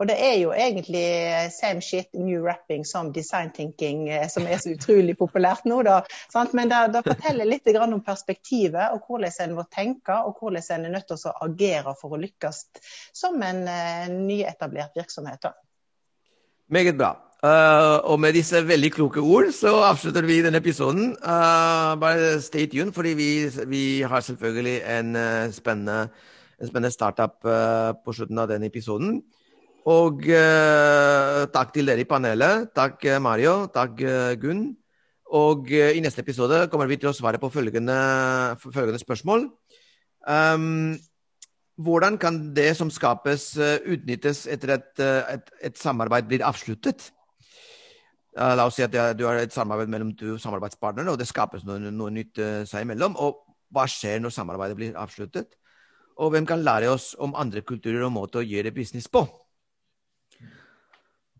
[0.00, 1.04] Og det er jo egentlig
[1.52, 5.82] same shit, new rapping som design thinking, eh, som er så utrolig populært nå.
[5.84, 6.00] Da,
[6.56, 10.86] Men det, det, forteller litt om perspektivet, og hvordan en må tenke, og hvordan en
[10.88, 12.62] er nødt til å agere for å lykkes
[13.12, 15.42] som en uh, nyetablert virksomhet.
[15.44, 15.52] Da.
[16.72, 17.10] Meget bra.
[17.40, 21.14] Uh, og med disse veldig kloke ord så avslutter vi denne episoden.
[21.20, 23.28] Uh, bare stay tuned, fordi vi,
[23.68, 26.08] vi har selvfølgelig en, uh, spennende,
[26.60, 27.36] en spennende, startup
[28.04, 29.20] på slutten av denne episoden.
[29.88, 32.68] Og uh, takk til dere i panelet.
[32.76, 33.64] Takk eh, Mario.
[33.72, 34.74] Takk uh, Gunn.
[35.32, 37.96] Og uh, i neste episode kommer vi til å svare på følgende,
[38.60, 39.46] følgende spørsmål.
[40.28, 40.98] Um,
[41.80, 43.54] hvordan kan det som skapes,
[43.88, 47.08] utnyttes etter at et, et, et, samarbeid blir avsluttet?
[48.36, 51.80] la oss si at du har et samarbeid mellom to samarbeidspartnere, og det skapes noe,
[51.90, 52.38] noe nytt
[52.68, 53.16] seg imellom.
[53.18, 53.40] Og
[53.74, 55.56] hva skjer når samarbeidet blir avsluttet?
[56.20, 59.24] Og hvem kan lære oss om andre kulturer og måter å gjøre business på?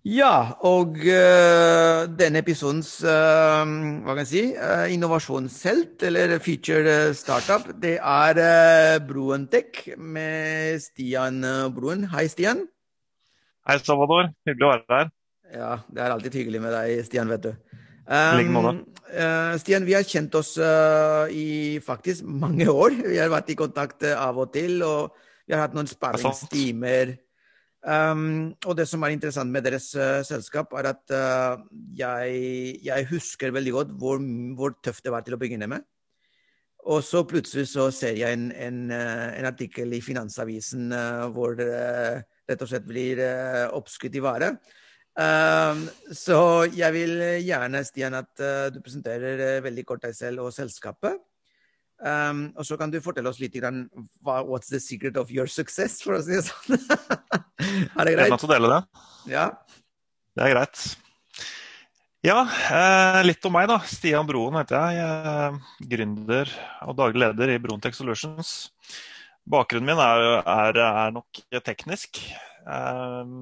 [0.09, 3.69] Ja, og uh, denne episodens uh,
[4.01, 11.45] hva kan jeg si, uh, innovasjonshelt, eller feature startup, det er uh, Broentech med Stian
[11.77, 12.09] Broen.
[12.15, 12.65] Hei, Stian.
[13.69, 14.33] Hei, Salvador.
[14.49, 15.15] Hyggelig å være her.
[15.53, 17.53] Ja, det er alltid hyggelig med deg, Stian, vet du.
[18.09, 18.83] Um,
[19.61, 20.57] Stian, vi har kjent oss
[21.29, 22.97] i faktisk mange år.
[23.05, 25.13] Vi har vært i kontakt av og til, og
[25.45, 27.19] vi har hatt noen sparringstimer
[27.81, 31.63] Um, og det som er interessant med deres uh, selskap, er at uh,
[31.97, 34.21] jeg, jeg, husker veldig godt hvor,
[34.57, 35.87] hvor, tøft det var til å begynne med.
[36.93, 40.93] Og så plutselig så ser jeg en, en, uh, en artikkel i Finansavisen
[41.33, 41.73] hvor det
[42.51, 43.21] rett og slett blir
[43.73, 44.53] oppskutt i vare.
[45.21, 45.85] Um,
[46.17, 47.17] så jeg vil
[47.47, 51.17] gjerne, Stian, at du presenterer veldig kort deg selv og selskapet.
[52.01, 53.85] Um, og så kan du fortelle oss litt grann,
[54.25, 56.81] what's the secret of your success, for å si det sånn.
[57.99, 58.31] er det greit?
[58.31, 58.81] Jeg til å dele det.
[59.29, 59.47] Ja.
[60.33, 60.85] Det er greit.
[62.25, 63.79] Ja, eh, litt om meg, da.
[63.89, 64.97] Stian Broen heter jeg.
[65.01, 66.51] jeg er gründer
[66.89, 68.71] og daglig leder i Broen Tech Solutions.
[69.49, 72.21] Bakgrunnen min er, er, er nok teknisk.
[72.65, 73.33] Eh,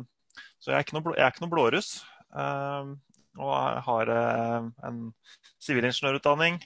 [0.58, 1.92] så jeg er ikke noe, jeg er ikke noe blåruss.
[2.34, 2.94] Eh,
[3.38, 5.02] og jeg har en
[5.62, 6.58] sivilingeniørutdanning.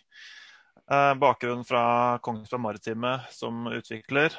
[0.90, 4.32] Eh, bakgrunn fra Kongsberg Maritime som utvikler,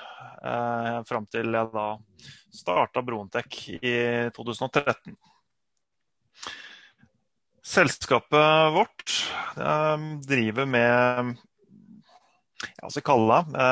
[0.43, 1.85] eh, fram til jeg da
[2.51, 3.93] starta Broentech i
[4.35, 5.15] 2013.
[7.63, 9.15] Selskapet vårt
[9.55, 11.33] eh, driver med
[12.63, 13.71] hva skal jeg kalle det?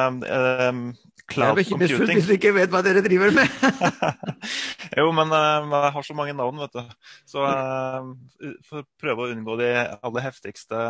[1.32, 3.50] Eh, eh cloud jeg blir ikke hvis du ikke vet hva dere driver med.
[5.00, 6.96] jo, men uh, jeg har så mange navn, vet du.
[7.30, 8.10] Så uh,
[8.68, 10.82] for å prøve å unngå de aller heftigste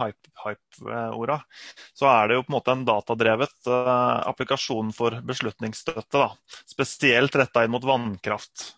[0.00, 6.20] hype-orda, hype så er det jo på en måte en datadrevet uh, applikasjon for beslutningsstøtte.
[6.20, 6.30] da.
[6.68, 8.72] Spesielt retta inn mot vannkraft.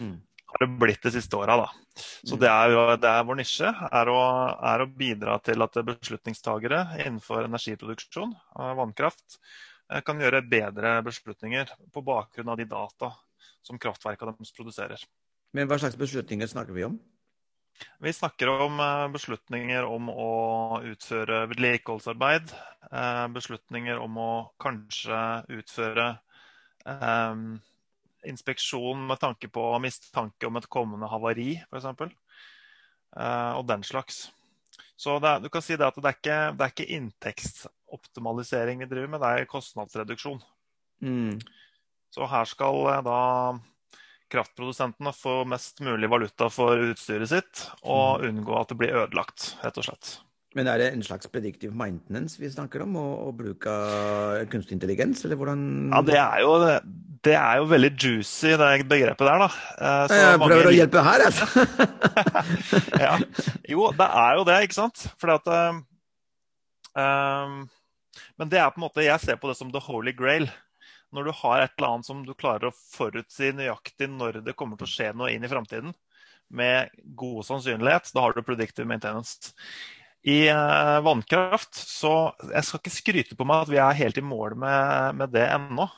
[0.00, 0.20] Mm.
[0.52, 1.70] Har det blitt de siste åra, da.
[2.28, 3.68] Så det er, jo, det er vår nisje.
[3.88, 4.20] Er å,
[4.72, 8.34] er å bidra til at beslutningstagere innenfor energiproduksjon
[8.76, 9.71] vannkraft Eh,
[10.06, 13.12] kan gjøre bedre beslutninger på bakgrunn av de data
[13.62, 15.02] som kraftverkene deres produserer.
[15.52, 16.96] Men hva slags beslutninger snakker vi om?
[18.00, 20.32] Vi snakker om eh, beslutninger om å
[20.86, 22.52] utføre vedlikeholdsarbeid.
[22.92, 25.20] Eh, beslutninger om å kanskje
[25.58, 26.08] utføre
[26.86, 27.34] eh,
[28.32, 31.88] inspeksjon med tanke på mistanke om et kommende havari, f.eks.
[33.16, 34.24] Eh, og den slags.
[34.96, 36.92] Så det, du kan si det at det er ikke, det er ikke
[37.92, 40.40] inntektsoptimalisering vi driver med, det er kostnadsreduksjon.
[41.02, 41.40] Mm.
[42.12, 43.58] Så her skal eh, da
[44.32, 48.28] kraftprodusentene få mest mulig valuta for utstyret sitt, og mm.
[48.28, 50.18] unngå at det blir ødelagt, rett og slett.
[50.54, 53.72] Men er det en slags predictive maintenance vi snakker om, å, bruke
[54.52, 56.52] kunstig intelligens, eller hvordan Ja, det er jo,
[57.24, 59.48] det er jo veldig juicy, det begrepet der, da.
[59.76, 60.72] Eh, så jeg prøver mange...
[60.72, 61.46] å hjelpe her, altså.
[63.06, 63.14] ja.
[63.72, 65.06] Jo, det er jo det, ikke sant.
[65.20, 65.52] Fordi at
[67.00, 67.64] um,
[68.40, 70.48] Men det er på en måte Jeg ser på det som the holy grail.
[71.12, 74.80] Når du har et eller annet som du klarer å forutsi nøyaktig når det kommer
[74.80, 75.92] til å skje noe inn i framtiden,
[76.52, 79.52] med god sannsynlighet, da har du predictive maintenance.
[80.22, 84.24] I uh, vannkraft så Jeg skal ikke skryte på meg at vi er helt i
[84.24, 85.88] mål med, med det ennå.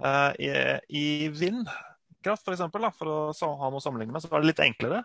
[0.00, 0.52] Uh, I,
[0.88, 4.64] i vindkraft, f.eks., for, for å ha noe å sammenligne med, så er det litt
[4.64, 5.02] enklere.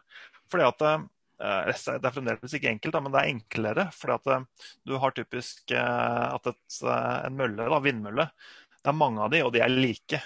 [0.54, 1.04] Fordi at uh,
[1.36, 3.88] Det er fremdeles ikke enkelt, men det er enklere.
[3.92, 8.30] fordi at du har typisk at et, en mølle, da, vindmølle,
[8.80, 10.22] det er mange av de, og de er like.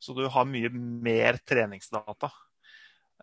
[0.00, 2.30] Så du har mye mer treningsdata.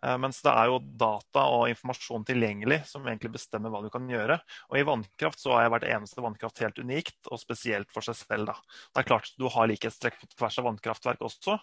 [0.02, 4.06] Eh, mens det er jo data og informasjon tilgjengelig som egentlig bestemmer hva du kan
[4.10, 4.38] gjøre.
[4.70, 8.52] Og i vannkraft så har hvert eneste vannkraft helt unikt, og spesielt for seg selv.
[8.52, 8.78] Da.
[8.94, 11.58] Det er klart du har likhetstrekk på tvers av vannkraftverk også,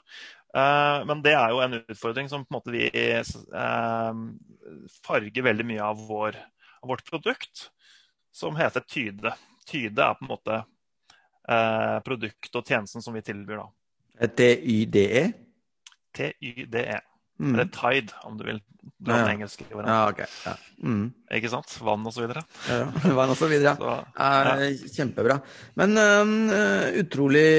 [0.58, 3.24] eh, men det er jo en utfordring som på en måte vi eh,
[5.08, 6.40] farger veldig mye av, vår,
[6.84, 7.70] av vårt produkt,
[8.36, 9.32] som heter Tyde.
[9.66, 10.64] Tyde er på en måte
[11.46, 13.66] produktet og tjenesten som vi tilbyr da.
[14.34, 15.22] T-y-d-e?
[16.18, 16.98] T-y-d-e.
[17.40, 17.54] Mm.
[17.54, 18.62] Eller tide, om du vil
[19.02, 19.30] dra ja.
[19.34, 19.92] engelske varianten.
[19.92, 20.26] Ja, okay.
[20.46, 20.54] ja.
[20.86, 21.14] Mm.
[21.38, 21.74] Ikke sant?
[21.84, 22.42] Vann og så videre.
[22.70, 22.86] Ja,
[23.18, 23.74] vann og så videre.
[23.82, 24.70] Så, ja.
[24.96, 25.36] Kjempebra.
[25.80, 27.50] Men uh, utrolig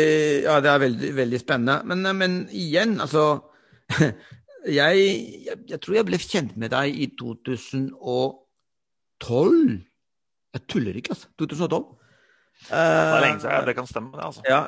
[0.46, 1.76] Ja, det er veldig, veldig spennende.
[1.90, 3.22] Men, uh, men igjen, altså
[4.00, 4.94] jeg,
[5.46, 7.92] jeg, jeg, tror jeg ble kjent med deg i 2012.
[10.56, 11.28] Jeg tuller ikke, altså.
[11.42, 11.84] 2012.
[12.66, 13.66] Det er lenge siden.
[13.68, 14.24] Det kan stemme, det.
[14.24, 14.44] altså.
[14.48, 14.60] Ja,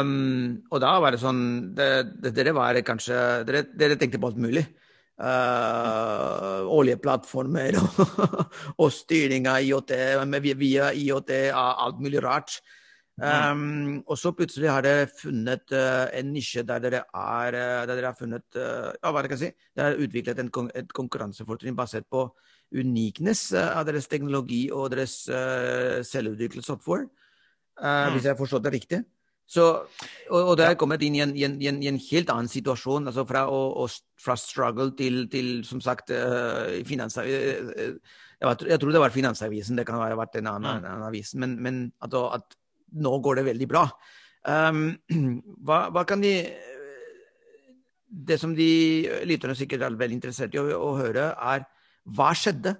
[0.00, 1.42] um, og da var det sånn
[1.76, 1.88] det,
[2.22, 4.64] det, Dere var kanskje Dere, dere tenkte på alt mulig.
[5.22, 7.98] Uh, oljeplattformer og,
[8.82, 9.92] og styring av IOT
[10.58, 12.62] via IOT, alt mulig rart.
[13.20, 17.98] Um, og så plutselig har dere funnet uh, en nisje der dere, er, uh, der
[17.98, 20.48] dere har funnet uh, ja, hva det kan si, Dere har utviklet en,
[20.80, 22.24] et konkurransefortrinn basert på
[22.72, 25.26] unikness av deres teknologi og deres
[26.08, 27.04] selvutviklet software.
[27.82, 28.14] Mm.
[28.14, 29.02] Hvis jeg har forstått det riktig.
[29.52, 29.64] Så,
[30.30, 33.10] og, og det er kommet inn i en, i, en, i en, helt annen situasjon.
[33.10, 33.88] altså Fra, å,
[34.22, 39.78] fra struggle til, til, som sagt, uh, finansavisen Uh, jeg, jeg, tror det var Finansavisen,
[39.78, 40.86] det kan ha vært en annen, mm.
[40.90, 41.34] annen avis.
[41.38, 42.56] Men, men at, at,
[43.02, 43.86] nå går det veldig bra.
[44.42, 44.88] Um,
[45.66, 46.32] hva, hva, kan de
[48.12, 48.66] Det som de
[49.24, 51.64] lytterne sikkert er veldig interessert i å, å høre, er
[52.02, 52.74] hva skjedde?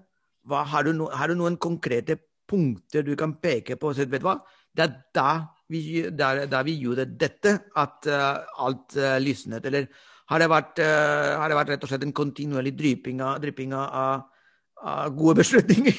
[0.51, 2.19] Hva, har, du no, har, du noen konkrete
[2.51, 3.95] punkter du kan peke på?
[3.95, 4.41] Så, vet du hva?
[4.77, 5.31] Det er da
[5.73, 9.65] vi, der, der vi gjorde dette, at uh, alt uh, lysnet.
[9.69, 9.89] Eller
[10.33, 14.23] har det, vært, uh, har det vært rett og slett en kontinuerlig drypping av, av,
[14.83, 15.97] av gode beslutninger?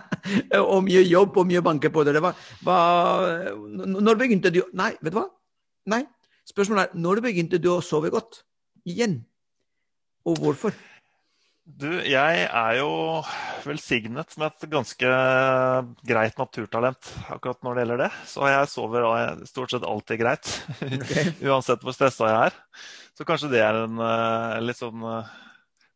[0.72, 2.22] og mye jobb og mye banke på dere.
[2.24, 2.34] Hva,
[2.66, 2.80] hva,
[3.86, 5.28] når begynte du Nei, vet du hva?
[5.92, 6.02] Nei.
[6.46, 8.42] Spørsmålet er når begynte du å sove godt?
[8.86, 9.20] Igjen.
[10.26, 10.74] Og hvorfor?
[11.66, 12.90] Du, jeg er jo
[13.64, 15.08] velsignet med et ganske
[16.06, 18.10] greit naturtalent akkurat når det gjelder det.
[18.30, 19.06] Så jeg sover
[19.50, 20.52] stort sett alltid greit,
[20.86, 21.32] okay.
[21.48, 22.60] uansett hvor stressa jeg er.
[23.18, 25.26] Så kanskje det er en uh, litt sånn uh,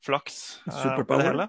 [0.03, 1.47] flaks uh, på det hele.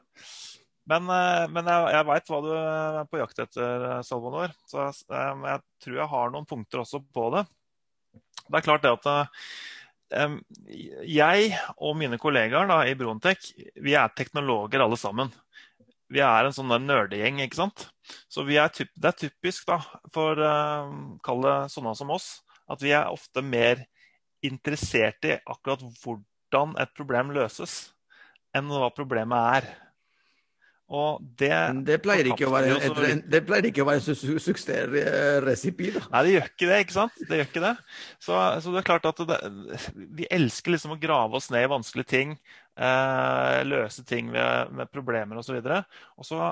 [0.92, 1.10] Men,
[1.54, 4.54] men jeg, jeg veit hva du er på jakt etter, Salvador.
[4.70, 7.46] Så jeg, jeg tror jeg har noen punkter også på det.
[8.46, 9.30] Det er klart det at
[10.12, 15.32] jeg og mine kollegaer da, i Brontech vi er teknologer alle sammen.
[16.12, 17.86] Vi er en sånn nerdegjeng, ikke sant.
[18.28, 19.80] Så er typ, det er typisk da,
[20.12, 20.92] for uh,
[21.24, 23.86] kall det sånne som oss, at vi er ofte mer
[24.44, 27.94] interessert i akkurat hvordan et problem løses,
[28.58, 29.70] enn hva problemet er.
[30.92, 31.54] Og det,
[31.88, 36.02] det, pleier ikke å være, et, det pleier ikke å være su su suksessresipi, da.
[36.12, 37.22] Nei, det gjør ikke det, ikke sant.
[37.30, 37.72] Det gjør ikke det.
[38.18, 39.38] Så, så det er klart at det,
[40.20, 42.36] vi elsker liksom å grave oss ned i vanskelige ting.
[42.76, 45.62] Eh, løse ting ved, med problemer osv.
[45.64, 46.52] Og, så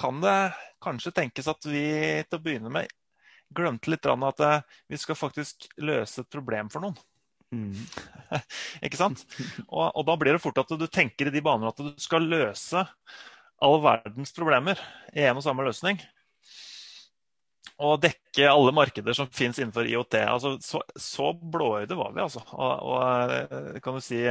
[0.00, 0.38] kan det
[0.84, 1.84] kanskje tenkes at vi
[2.22, 2.94] til å begynne med
[3.50, 6.98] glemte litt at eh, vi skal faktisk løse et problem for noen.
[7.50, 7.74] Mm.
[8.86, 9.24] ikke sant?
[9.66, 12.28] Og, og, da blir det fort at du tenker i de baner at du skal
[12.30, 12.84] løse
[13.60, 14.80] all verdens problemer
[15.12, 16.00] i en og samme løsning.
[17.80, 20.18] Og dekke alle markeder som finnes innenfor IOT.
[20.26, 22.42] Altså, så, så blåøyde var vi, altså.
[22.52, 24.24] Og, og, eh, kan du si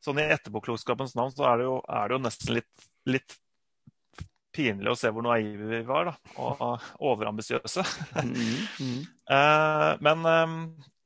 [0.00, 3.34] Sånn i etterpåklokskapens navn så er det jo, er det jo nesten litt, litt,
[4.56, 6.14] pinlig å se hvor naive vi var, da.
[6.40, 7.84] Og overambisiøse.
[8.24, 8.38] Mm,
[8.80, 9.02] mm.
[9.30, 10.24] uh, men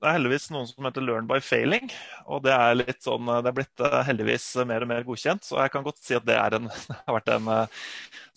[0.04, 1.86] det er heldigvis noen som heter Learn by failing.
[2.28, 5.46] Og det er, litt sånn, det er blitt eh, heldigvis mer og mer godkjent.
[5.46, 7.86] Så jeg kan godt si at det, en, det har vært en uh,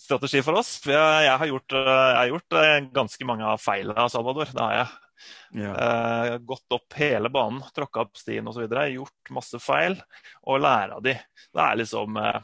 [0.00, 0.78] strategi for oss.
[0.80, 2.56] For jeg, jeg, har gjort, jeg, har gjort,
[2.96, 4.48] ganske mange av feilene av Salvador.
[4.48, 4.96] Det har jeg.
[5.60, 5.74] Ja.
[5.74, 8.64] Eh, gått opp hele banen, tråkka opp stien osv.
[8.64, 9.98] Gjort masse feil
[10.48, 11.18] og lære av de.
[11.52, 12.38] Det er liksom uh,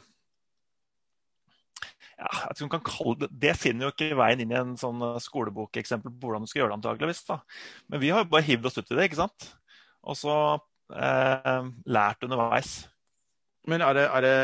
[2.15, 5.01] ja, jeg man kan kalle det, det finner jo ikke veien inn i en sånn
[5.03, 7.23] eh, skolebokeksempel på hvordan du skal gjøre det, antageligvis.
[7.27, 7.39] da.
[7.91, 9.49] Men vi har jo bare hivd oss ut i det, ikke sant?
[10.05, 10.35] Og så
[10.95, 11.63] eh,
[11.97, 12.75] lært underveis.
[13.67, 14.35] Men er det, er det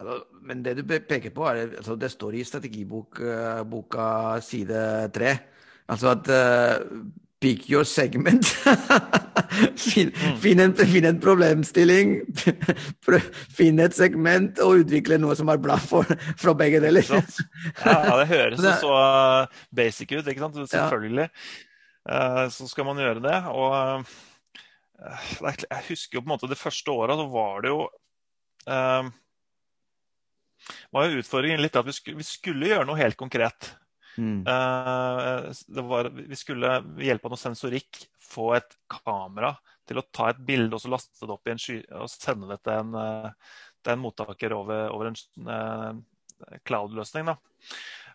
[0.00, 4.08] altså, men det du peker på, er det, altså det står i strategiboka
[4.44, 4.80] side
[5.14, 5.36] tre.
[5.86, 6.82] Altså at uh,
[7.40, 8.44] pick your segment.
[9.76, 10.36] finn, mm.
[10.40, 12.14] finn, en, finn, en, problemstilling,
[13.56, 16.08] finn et segment og utvikle noe som er bra for,
[16.40, 17.04] for begge deler.
[17.06, 20.62] ja, det høres jo så uh, basic ut, ikke sant?
[20.72, 21.28] Selvfølgelig.
[22.06, 23.38] Uh, så skal man gjøre det.
[23.52, 24.16] Og uh,
[25.42, 27.86] jeg husker jo på en måte det første året, så var det jo
[30.90, 33.76] var jo utfordringen litt at vi skulle, vi skulle gjøre noe helt konkret.
[34.16, 34.44] Mm.
[35.88, 39.54] Var, vi skulle ved hjelp av noe sensorikk få et kamera
[39.86, 42.50] til å ta et bilde og så laste det opp i en sky og sende
[42.50, 45.18] det til en, eh, til en mottaker over, over en
[45.50, 47.30] uh, cloud-løsning.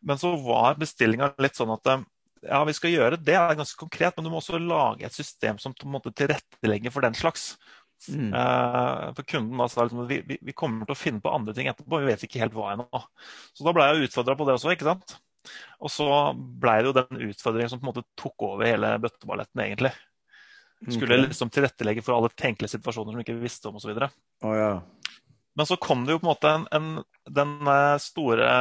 [0.01, 2.07] Men så var bestillinga litt sånn at eh,
[2.49, 5.15] ja, vi skal gjøre det, det er ganske konkret, men du må også lage et
[5.15, 7.53] system som en tilrettelegger for den slags.
[8.09, 8.31] Mm.
[8.33, 11.53] Uh, for kunden da sa liksom, vi, vi, vi, kommer til å finne på andre
[11.53, 13.03] ting etterpå, vi vet ikke helt hva ennå.
[13.53, 15.19] Så da ble jeg utfordra på det også, ikke sant.
[15.81, 19.63] Og så blei det jo den utfordringen som på en måte tok over hele bøtteballetten,
[19.65, 19.93] egentlig.
[20.81, 21.27] Skulle okay.
[21.27, 23.93] liksom tilrettelegge for alle tenkelige situasjoner som vi ikke visste om osv.
[24.41, 24.73] Oh, ja.
[25.57, 26.91] Men så kom det jo på en måte en, en,
[27.29, 28.51] den eh, store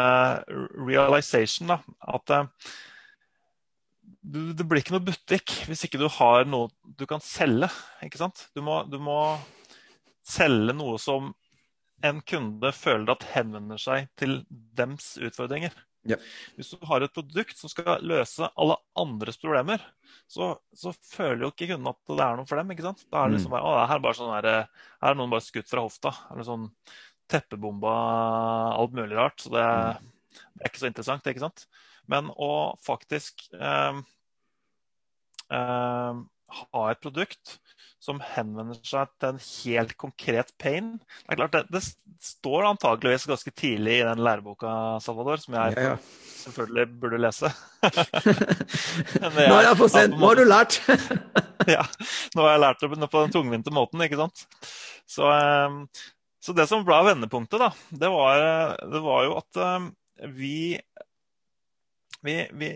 [0.88, 1.78] realization, da.
[2.16, 2.34] At
[4.20, 6.68] du, det blir ikke noe butikk hvis ikke du har noe
[6.98, 7.70] du kan selge.
[8.04, 8.48] ikke sant?
[8.56, 9.20] Du må, du må
[10.26, 11.32] selge noe som
[12.04, 15.72] en kunde føler at henvender seg til dems utfordringer.
[16.08, 16.16] Ja.
[16.56, 19.82] Hvis du har et produkt som skal løse alle andres problemer,
[20.30, 22.72] så, så føler jo ikke kunden at det er noe for dem.
[22.72, 23.04] ikke sant?
[23.10, 23.56] Da er det liksom mm.
[23.58, 24.48] bare, å, her er, bare sånn der,
[25.02, 26.14] her er noen bare skutt fra hofta.
[26.32, 26.70] Eller sånn
[27.30, 27.94] teppebomba
[28.78, 29.38] alt mulig rart.
[29.42, 30.10] Så det, mm.
[30.40, 31.66] det, er ikke så interessant, ikke sant?
[32.10, 32.50] Men å
[32.82, 34.00] faktisk eh,
[35.54, 37.58] eh, ha et produkt
[38.00, 40.94] som henvender seg til en helt konkret pain.
[41.26, 41.82] Det er klart, det, det
[42.24, 44.72] står antageligvis ganske tidlig i den læreboka,
[45.04, 45.96] Salvador, som jeg ja, ja.
[46.40, 47.50] selvfølgelig burde lese.
[49.20, 50.80] nå har jeg sett, nå har du lært!
[51.76, 51.84] ja,
[52.36, 54.46] nå har jeg lært det på den tungvinte måten, ikke sant.
[55.10, 55.82] Så, um,
[56.40, 57.68] så det som ble vendepunktet, da,
[58.00, 59.92] det var, det var jo at um,
[60.40, 60.78] vi
[62.22, 62.68] vi, vi,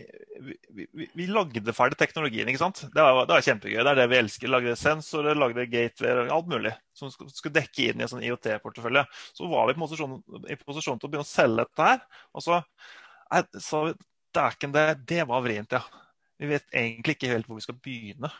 [0.73, 2.49] vi, vi, lagde ferdig teknologien.
[2.49, 2.85] ikke sant?
[2.95, 3.77] Det var, det var, kjempegøy.
[3.83, 4.53] Det er det vi elsker.
[4.53, 9.05] Lagde sensorer, lagde gateway, alt mulig som skulle dekke inn i en sånn IOT-portefølje.
[9.37, 10.17] Så var vi posisjon,
[10.49, 12.01] i posisjon til å begynne å selge dette her.
[12.33, 12.63] Og så
[13.61, 13.95] sa vi
[14.35, 15.85] dæken, det, det var vrient, ja.
[16.41, 18.31] Vi vet egentlig ikke helt hvor vi skal begynne.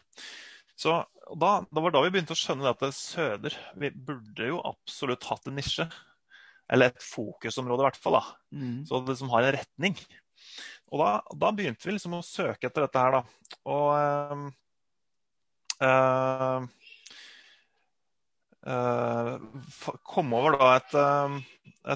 [0.75, 0.97] Så
[1.39, 5.47] da, da var da vi begynte å skjønne at Søder Vi burde jo absolutt hatt
[5.47, 5.87] en nisje.
[6.73, 8.19] Eller et fokusområde, i hvert fall.
[8.19, 8.37] da.
[8.57, 8.79] Mm.
[8.89, 9.99] Så det som har en retning.
[10.93, 13.23] Og da, da, begynte vi liksom å søke etter dette her, da.
[13.75, 13.89] Og
[15.85, 16.67] øh,
[18.71, 20.93] øh, kom over da et,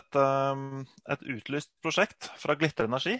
[0.01, 0.18] et,
[1.14, 3.16] et, utlyst prosjekt fra Glitter Energi.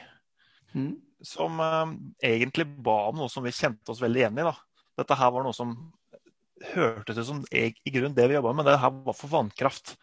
[0.75, 0.97] Mm.
[1.25, 1.95] Som øh,
[2.25, 4.49] egentlig ba om noe som vi kjente oss veldig igjen i.
[4.51, 4.57] da.
[4.99, 5.77] Dette her var noe som
[6.73, 9.95] hørtes ut som i grunn det vi jobba med, men det her var for vannkraft.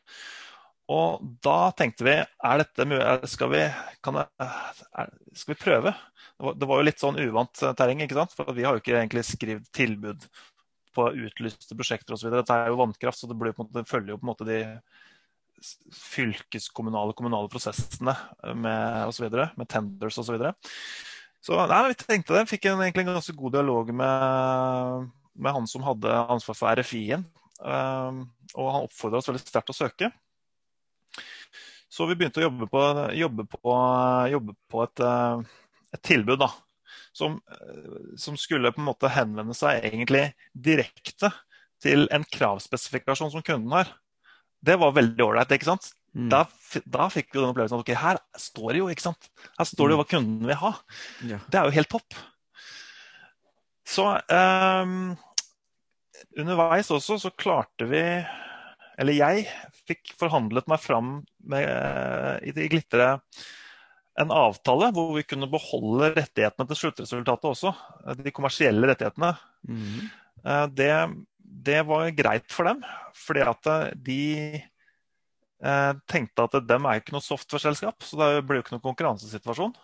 [0.91, 5.93] Og da tenkte vi er dette skal vi, det, er, skal vi prøve?
[6.35, 8.35] Det var, det var, jo litt sånn uvant terreng, ikke sant?
[8.37, 10.27] for vi har jo ikke egentlig skrevet tilbud
[10.95, 12.29] på utlyste prosjekter osv.
[12.31, 14.59] Dette er jo vannkraft, så det, blir, det følger jo på en måte de
[15.95, 18.13] fylkeskommunale kommunale prosessene
[18.53, 20.27] med, og så videre, med tenders osv.
[20.27, 20.53] Så, videre.
[21.43, 22.45] så nei, vi tenkte det.
[22.51, 27.25] Fikk en, egentlig en ganske god dialog med, med han som hadde ansvar for RFI-en.
[27.55, 30.11] Um, og han oppfordra oss veldig sterkt til å søke.
[31.95, 32.83] Så vi begynte å jobbe på,
[33.15, 33.73] jobbe på,
[34.33, 35.59] jobbe på et, eh,
[35.95, 36.49] et, tilbud da,
[37.15, 41.31] som, eh, som, skulle på en måte henvende seg egentlig direkte
[41.83, 43.93] til en kravspesifikasjon som kunden har.
[44.65, 45.55] Det var veldig ålreit.
[45.55, 45.93] ikke sant?
[46.15, 46.29] Mm.
[46.31, 46.45] Da,
[46.83, 49.29] da, fikk vi den opplevelsen at okay, her står det jo ikke sant?
[49.59, 50.03] Her står det jo mm.
[50.03, 50.71] hva kunden vil ha.
[51.31, 51.39] Ja.
[51.47, 52.17] Det er jo helt topp.
[53.85, 55.13] Så um,
[56.35, 58.01] underveis også så klarte vi
[58.99, 59.45] eller jeg,
[59.89, 61.11] fikk forhandlet meg fram
[61.51, 63.15] med, eh, i det glitre
[64.21, 67.73] en avtale hvor vi kunne beholde rettighetene til sluttresultatet også.
[68.21, 69.33] De kommersielle rettighetene.
[69.67, 70.05] Mm.
[70.71, 70.93] det,
[71.67, 72.79] det var greit for dem.
[73.25, 73.67] Fordi at
[74.07, 74.21] de
[76.07, 79.75] tenkte at dem er ikke noe software-selskap, så det ble jo ikke noen konkurransesituasjon.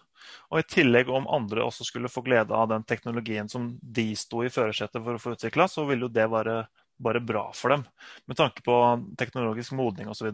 [0.52, 4.44] Og i tillegg om andre også skulle få glede av den teknologien som de sto
[4.46, 6.62] i førersetet for å få utvikla, så ville jo det være
[7.04, 7.86] bare bra for dem.
[8.30, 8.76] Med tanke på
[9.20, 10.30] teknologisk modning osv.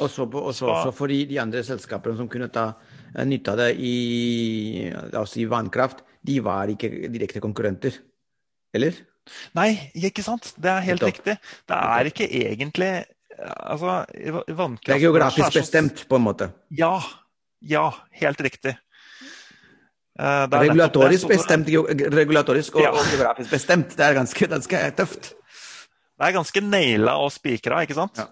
[0.00, 2.70] Også, på, også, også for de andre selskapene som kunne ta
[3.28, 3.96] nytte av det i,
[5.12, 8.00] altså i vannkraft, de var ikke direkte konkurrenter,
[8.76, 8.96] eller?
[9.58, 10.52] Nei, ikke sant.
[10.60, 11.36] Det er helt riktig.
[11.66, 12.90] Det er ikke egentlig
[13.36, 14.02] altså,
[14.48, 16.50] vannkraft Det er geografisk bestemt, på en måte?
[16.70, 16.98] Ja.
[17.66, 17.88] Ja,
[18.20, 18.76] helt riktig.
[20.16, 22.92] Uh, regulatorisk bestemt, regulatorisk og, ja.
[22.94, 23.96] og, geografisk bestemt.
[23.98, 25.34] Det er ganske, ganske tøft.
[26.16, 28.20] Det er ganske naila og spikra, ikke sant?
[28.22, 28.30] Ja.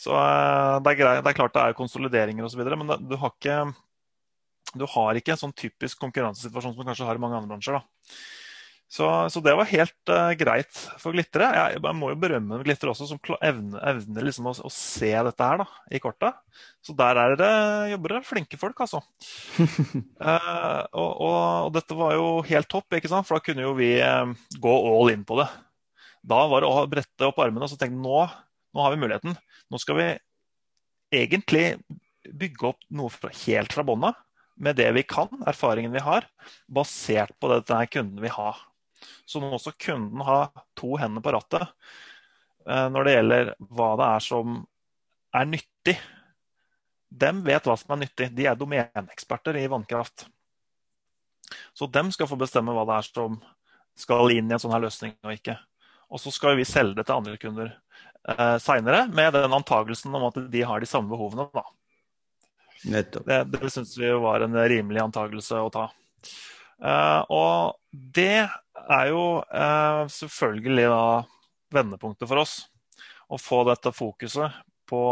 [0.00, 3.34] Så uh, det, er det, er klart det er konsolideringer osv., men det, du, har
[3.34, 3.58] ikke,
[4.72, 7.82] du har ikke en sånn typisk konkurransesituasjon som du kanskje har i mange andre bransjer.
[8.90, 11.46] Så, så, det var helt uh, greit for Glitre.
[11.54, 15.46] Jeg, jeg, må jo berømme Glitre også, som evner, evner liksom å, å, se dette
[15.46, 16.32] her da, i korta.
[16.82, 17.52] Så der er det
[17.92, 19.04] jobber det flinke folk, altså.
[19.60, 23.28] uh, og, og, og, dette var jo helt topp, ikke sant?
[23.28, 24.26] for da kunne jo vi uh,
[24.58, 25.46] gå all in på det.
[26.20, 28.24] Da var det å brette opp armene og så tenke nå,
[28.74, 29.36] nå har vi muligheten.
[29.70, 30.08] Nå skal vi
[31.20, 31.64] egentlig
[32.28, 34.10] bygge opp noe fra, helt fra bånn
[34.60, 36.26] med det vi kan, erfaringen vi har,
[36.68, 38.52] basert på det denne kunden vil ha.
[39.24, 41.64] Så må også kunden ha to hender på rattet
[42.68, 44.58] eh, når det gjelder hva det er som
[45.40, 45.96] er nyttig.
[47.08, 48.28] Dem vet hva som er nyttig.
[48.36, 50.26] De er domeneeksperter i vannkraft.
[51.72, 53.40] Så dem skal få bestemme hva det er som
[53.98, 55.56] skal inn i en sånn her løsning og ikke.
[56.10, 57.70] Og så skal vi selge det til andre kunder
[58.28, 61.46] eh, seinere med den antagelsen om at de har de samme behovene.
[61.54, 61.64] Da.
[62.90, 63.26] Nettopp.
[63.28, 65.86] Det, det syns vi var en rimelig antakelse å ta.
[66.80, 68.48] Eh, og det
[68.80, 71.04] er jo eh, selvfølgelig da
[71.74, 72.56] vendepunktet for oss.
[73.30, 74.56] Å få dette fokuset
[74.90, 75.04] på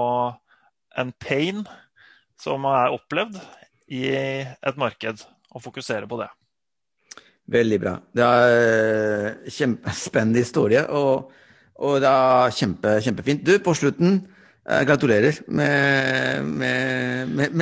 [0.99, 1.63] en pain
[2.41, 3.39] som er opplevd
[3.95, 5.23] i et marked,
[5.55, 6.29] og fokusere på det.
[7.49, 7.95] Veldig bra.
[8.13, 11.31] Det er eh, kjempespennende historie, og,
[11.81, 13.47] og det er kjempe, kjempefint.
[13.47, 14.21] Du, på slutten,
[14.69, 17.53] gratulerer med, med, med,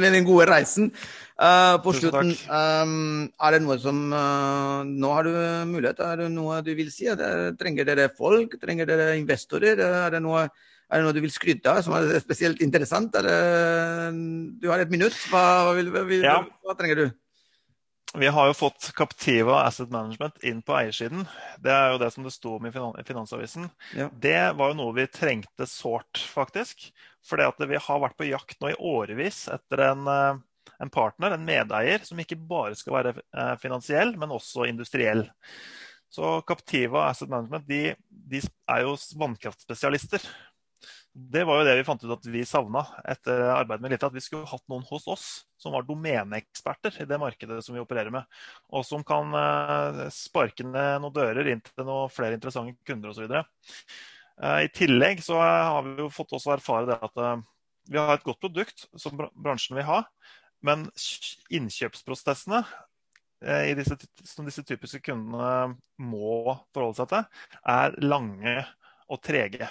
[0.00, 0.90] med, den gode reisen.
[1.36, 5.34] Uh, på slutten, um, er det noe som uh, Nå har du
[5.68, 6.00] mulighet.
[6.00, 7.10] Er det noe du vil si?
[7.12, 8.56] Det, trenger dere folk?
[8.62, 9.76] Trenger dere investorer?
[9.84, 13.12] Er det noe, er det noe du vil skryte av som er spesielt interessant?
[13.12, 13.36] Det,
[14.56, 15.18] du har et minutt.
[15.28, 16.38] Hva, vil, hva, vil, ja.
[16.64, 17.06] hva, trenger du?
[18.14, 21.26] Vi har jo fått Captiva Asset Management inn på eiersiden.
[21.60, 23.66] Det er jo det som det sto om i Finansavisen.
[23.98, 24.06] Ja.
[24.14, 26.88] Det var jo noe vi trengte sårt, faktisk.
[27.42, 30.38] At vi har vært på jakt nå i årevis etter en uh,
[30.78, 35.24] en partner, en medeier, som ikke bare skal være eh, finansiell, men også industriell.
[36.12, 40.22] Så Captiva Asset Management de, de er jo vannkraftspesialister.
[41.16, 44.10] Det var jo det vi fant ut at vi savna etter arbeidet med Lite.
[44.10, 47.80] At vi skulle hatt noen hos oss som var domeneeksperter i det markedet som vi
[47.80, 48.26] opererer med.
[48.76, 53.32] Og som kan uh, sparke ned noen dører inn til noen flere interessante kunder osv.
[53.32, 57.46] Uh, I tillegg så har vi jo fått også erfare det at
[57.88, 60.02] vi har et godt produkt som bransjen vil ha.
[60.64, 60.86] Men
[61.54, 62.62] innkjøpsprosessene
[63.44, 67.26] eh, disse, som disse typiske kundene må forholde seg til,
[67.72, 68.56] er lange
[69.06, 69.70] og trege.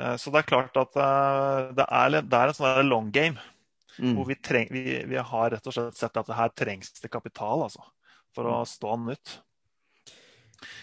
[0.00, 3.40] Eh, så det er klart at eh, det er, det er en sånn long game.
[3.98, 4.14] Mm.
[4.16, 7.10] Hvor vi, treng, vi, vi, har rett og slett sett at det her trengs det
[7.12, 7.82] kapital altså,
[8.32, 9.34] for å stå an nytt.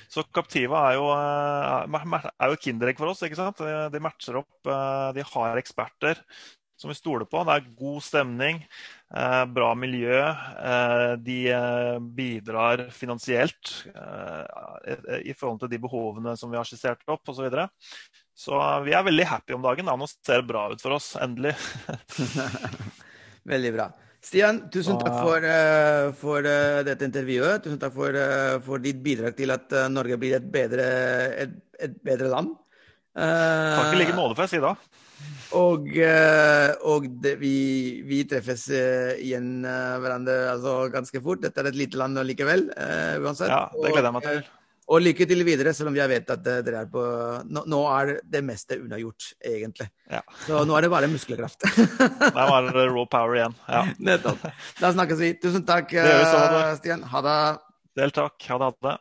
[0.10, 3.24] Så Captiva er jo, er jo kinderegg for oss.
[3.26, 3.62] ikke sant?
[3.94, 4.70] De matcher opp,
[5.16, 6.22] de har eksperter
[6.80, 7.42] som vi stoler på.
[7.44, 8.62] Det er god stemning,
[9.16, 10.20] eh, bra miljø.
[10.24, 13.74] Eh, de eh, bidrar finansielt
[15.26, 17.42] i forhold til de behovene som vi har skissert opp osv.
[17.42, 17.68] Så, videre.
[18.40, 19.90] Så vi er veldig happy om dagen.
[19.90, 19.98] Da.
[20.00, 21.56] Nå ser det bra ut for oss, endelig.
[23.54, 23.90] veldig bra.
[24.24, 25.46] Stian, tusen takk for,
[26.20, 26.48] for
[26.88, 27.64] dette intervjuet.
[27.64, 28.16] Tusen takk for,
[28.66, 30.88] for, ditt bidrag til at Norge blir et bedre,
[31.46, 32.52] et, et bedre land.
[33.16, 34.74] Takk i like måte, får jeg si da.
[35.58, 37.56] Og, eh, og det, vi,
[38.06, 41.42] vi, treffes eh, igjen eh, hverandre altså, ganske fort.
[41.42, 42.68] Dette er et lite land likevel,
[43.24, 43.50] uansett.
[43.50, 44.44] Ja, det gleder jeg meg til.
[44.90, 47.04] Og, lykke til videre, selv om jeg vet at dere er på
[47.46, 49.86] Nå, nå er det meste unnagjort, egentlig.
[50.10, 50.24] Ja.
[50.48, 51.62] Så nå er det bare muskelkraft.
[52.38, 53.58] Der var det raw power igjen.
[53.70, 53.84] Ja.
[54.02, 54.48] Nettopp.
[54.82, 55.36] Da snakkes vi.
[55.44, 55.94] Tusen takk,
[56.82, 57.06] Stian.
[57.14, 57.38] Ha det.
[58.00, 58.50] Selv takk.
[58.50, 58.98] Ha det.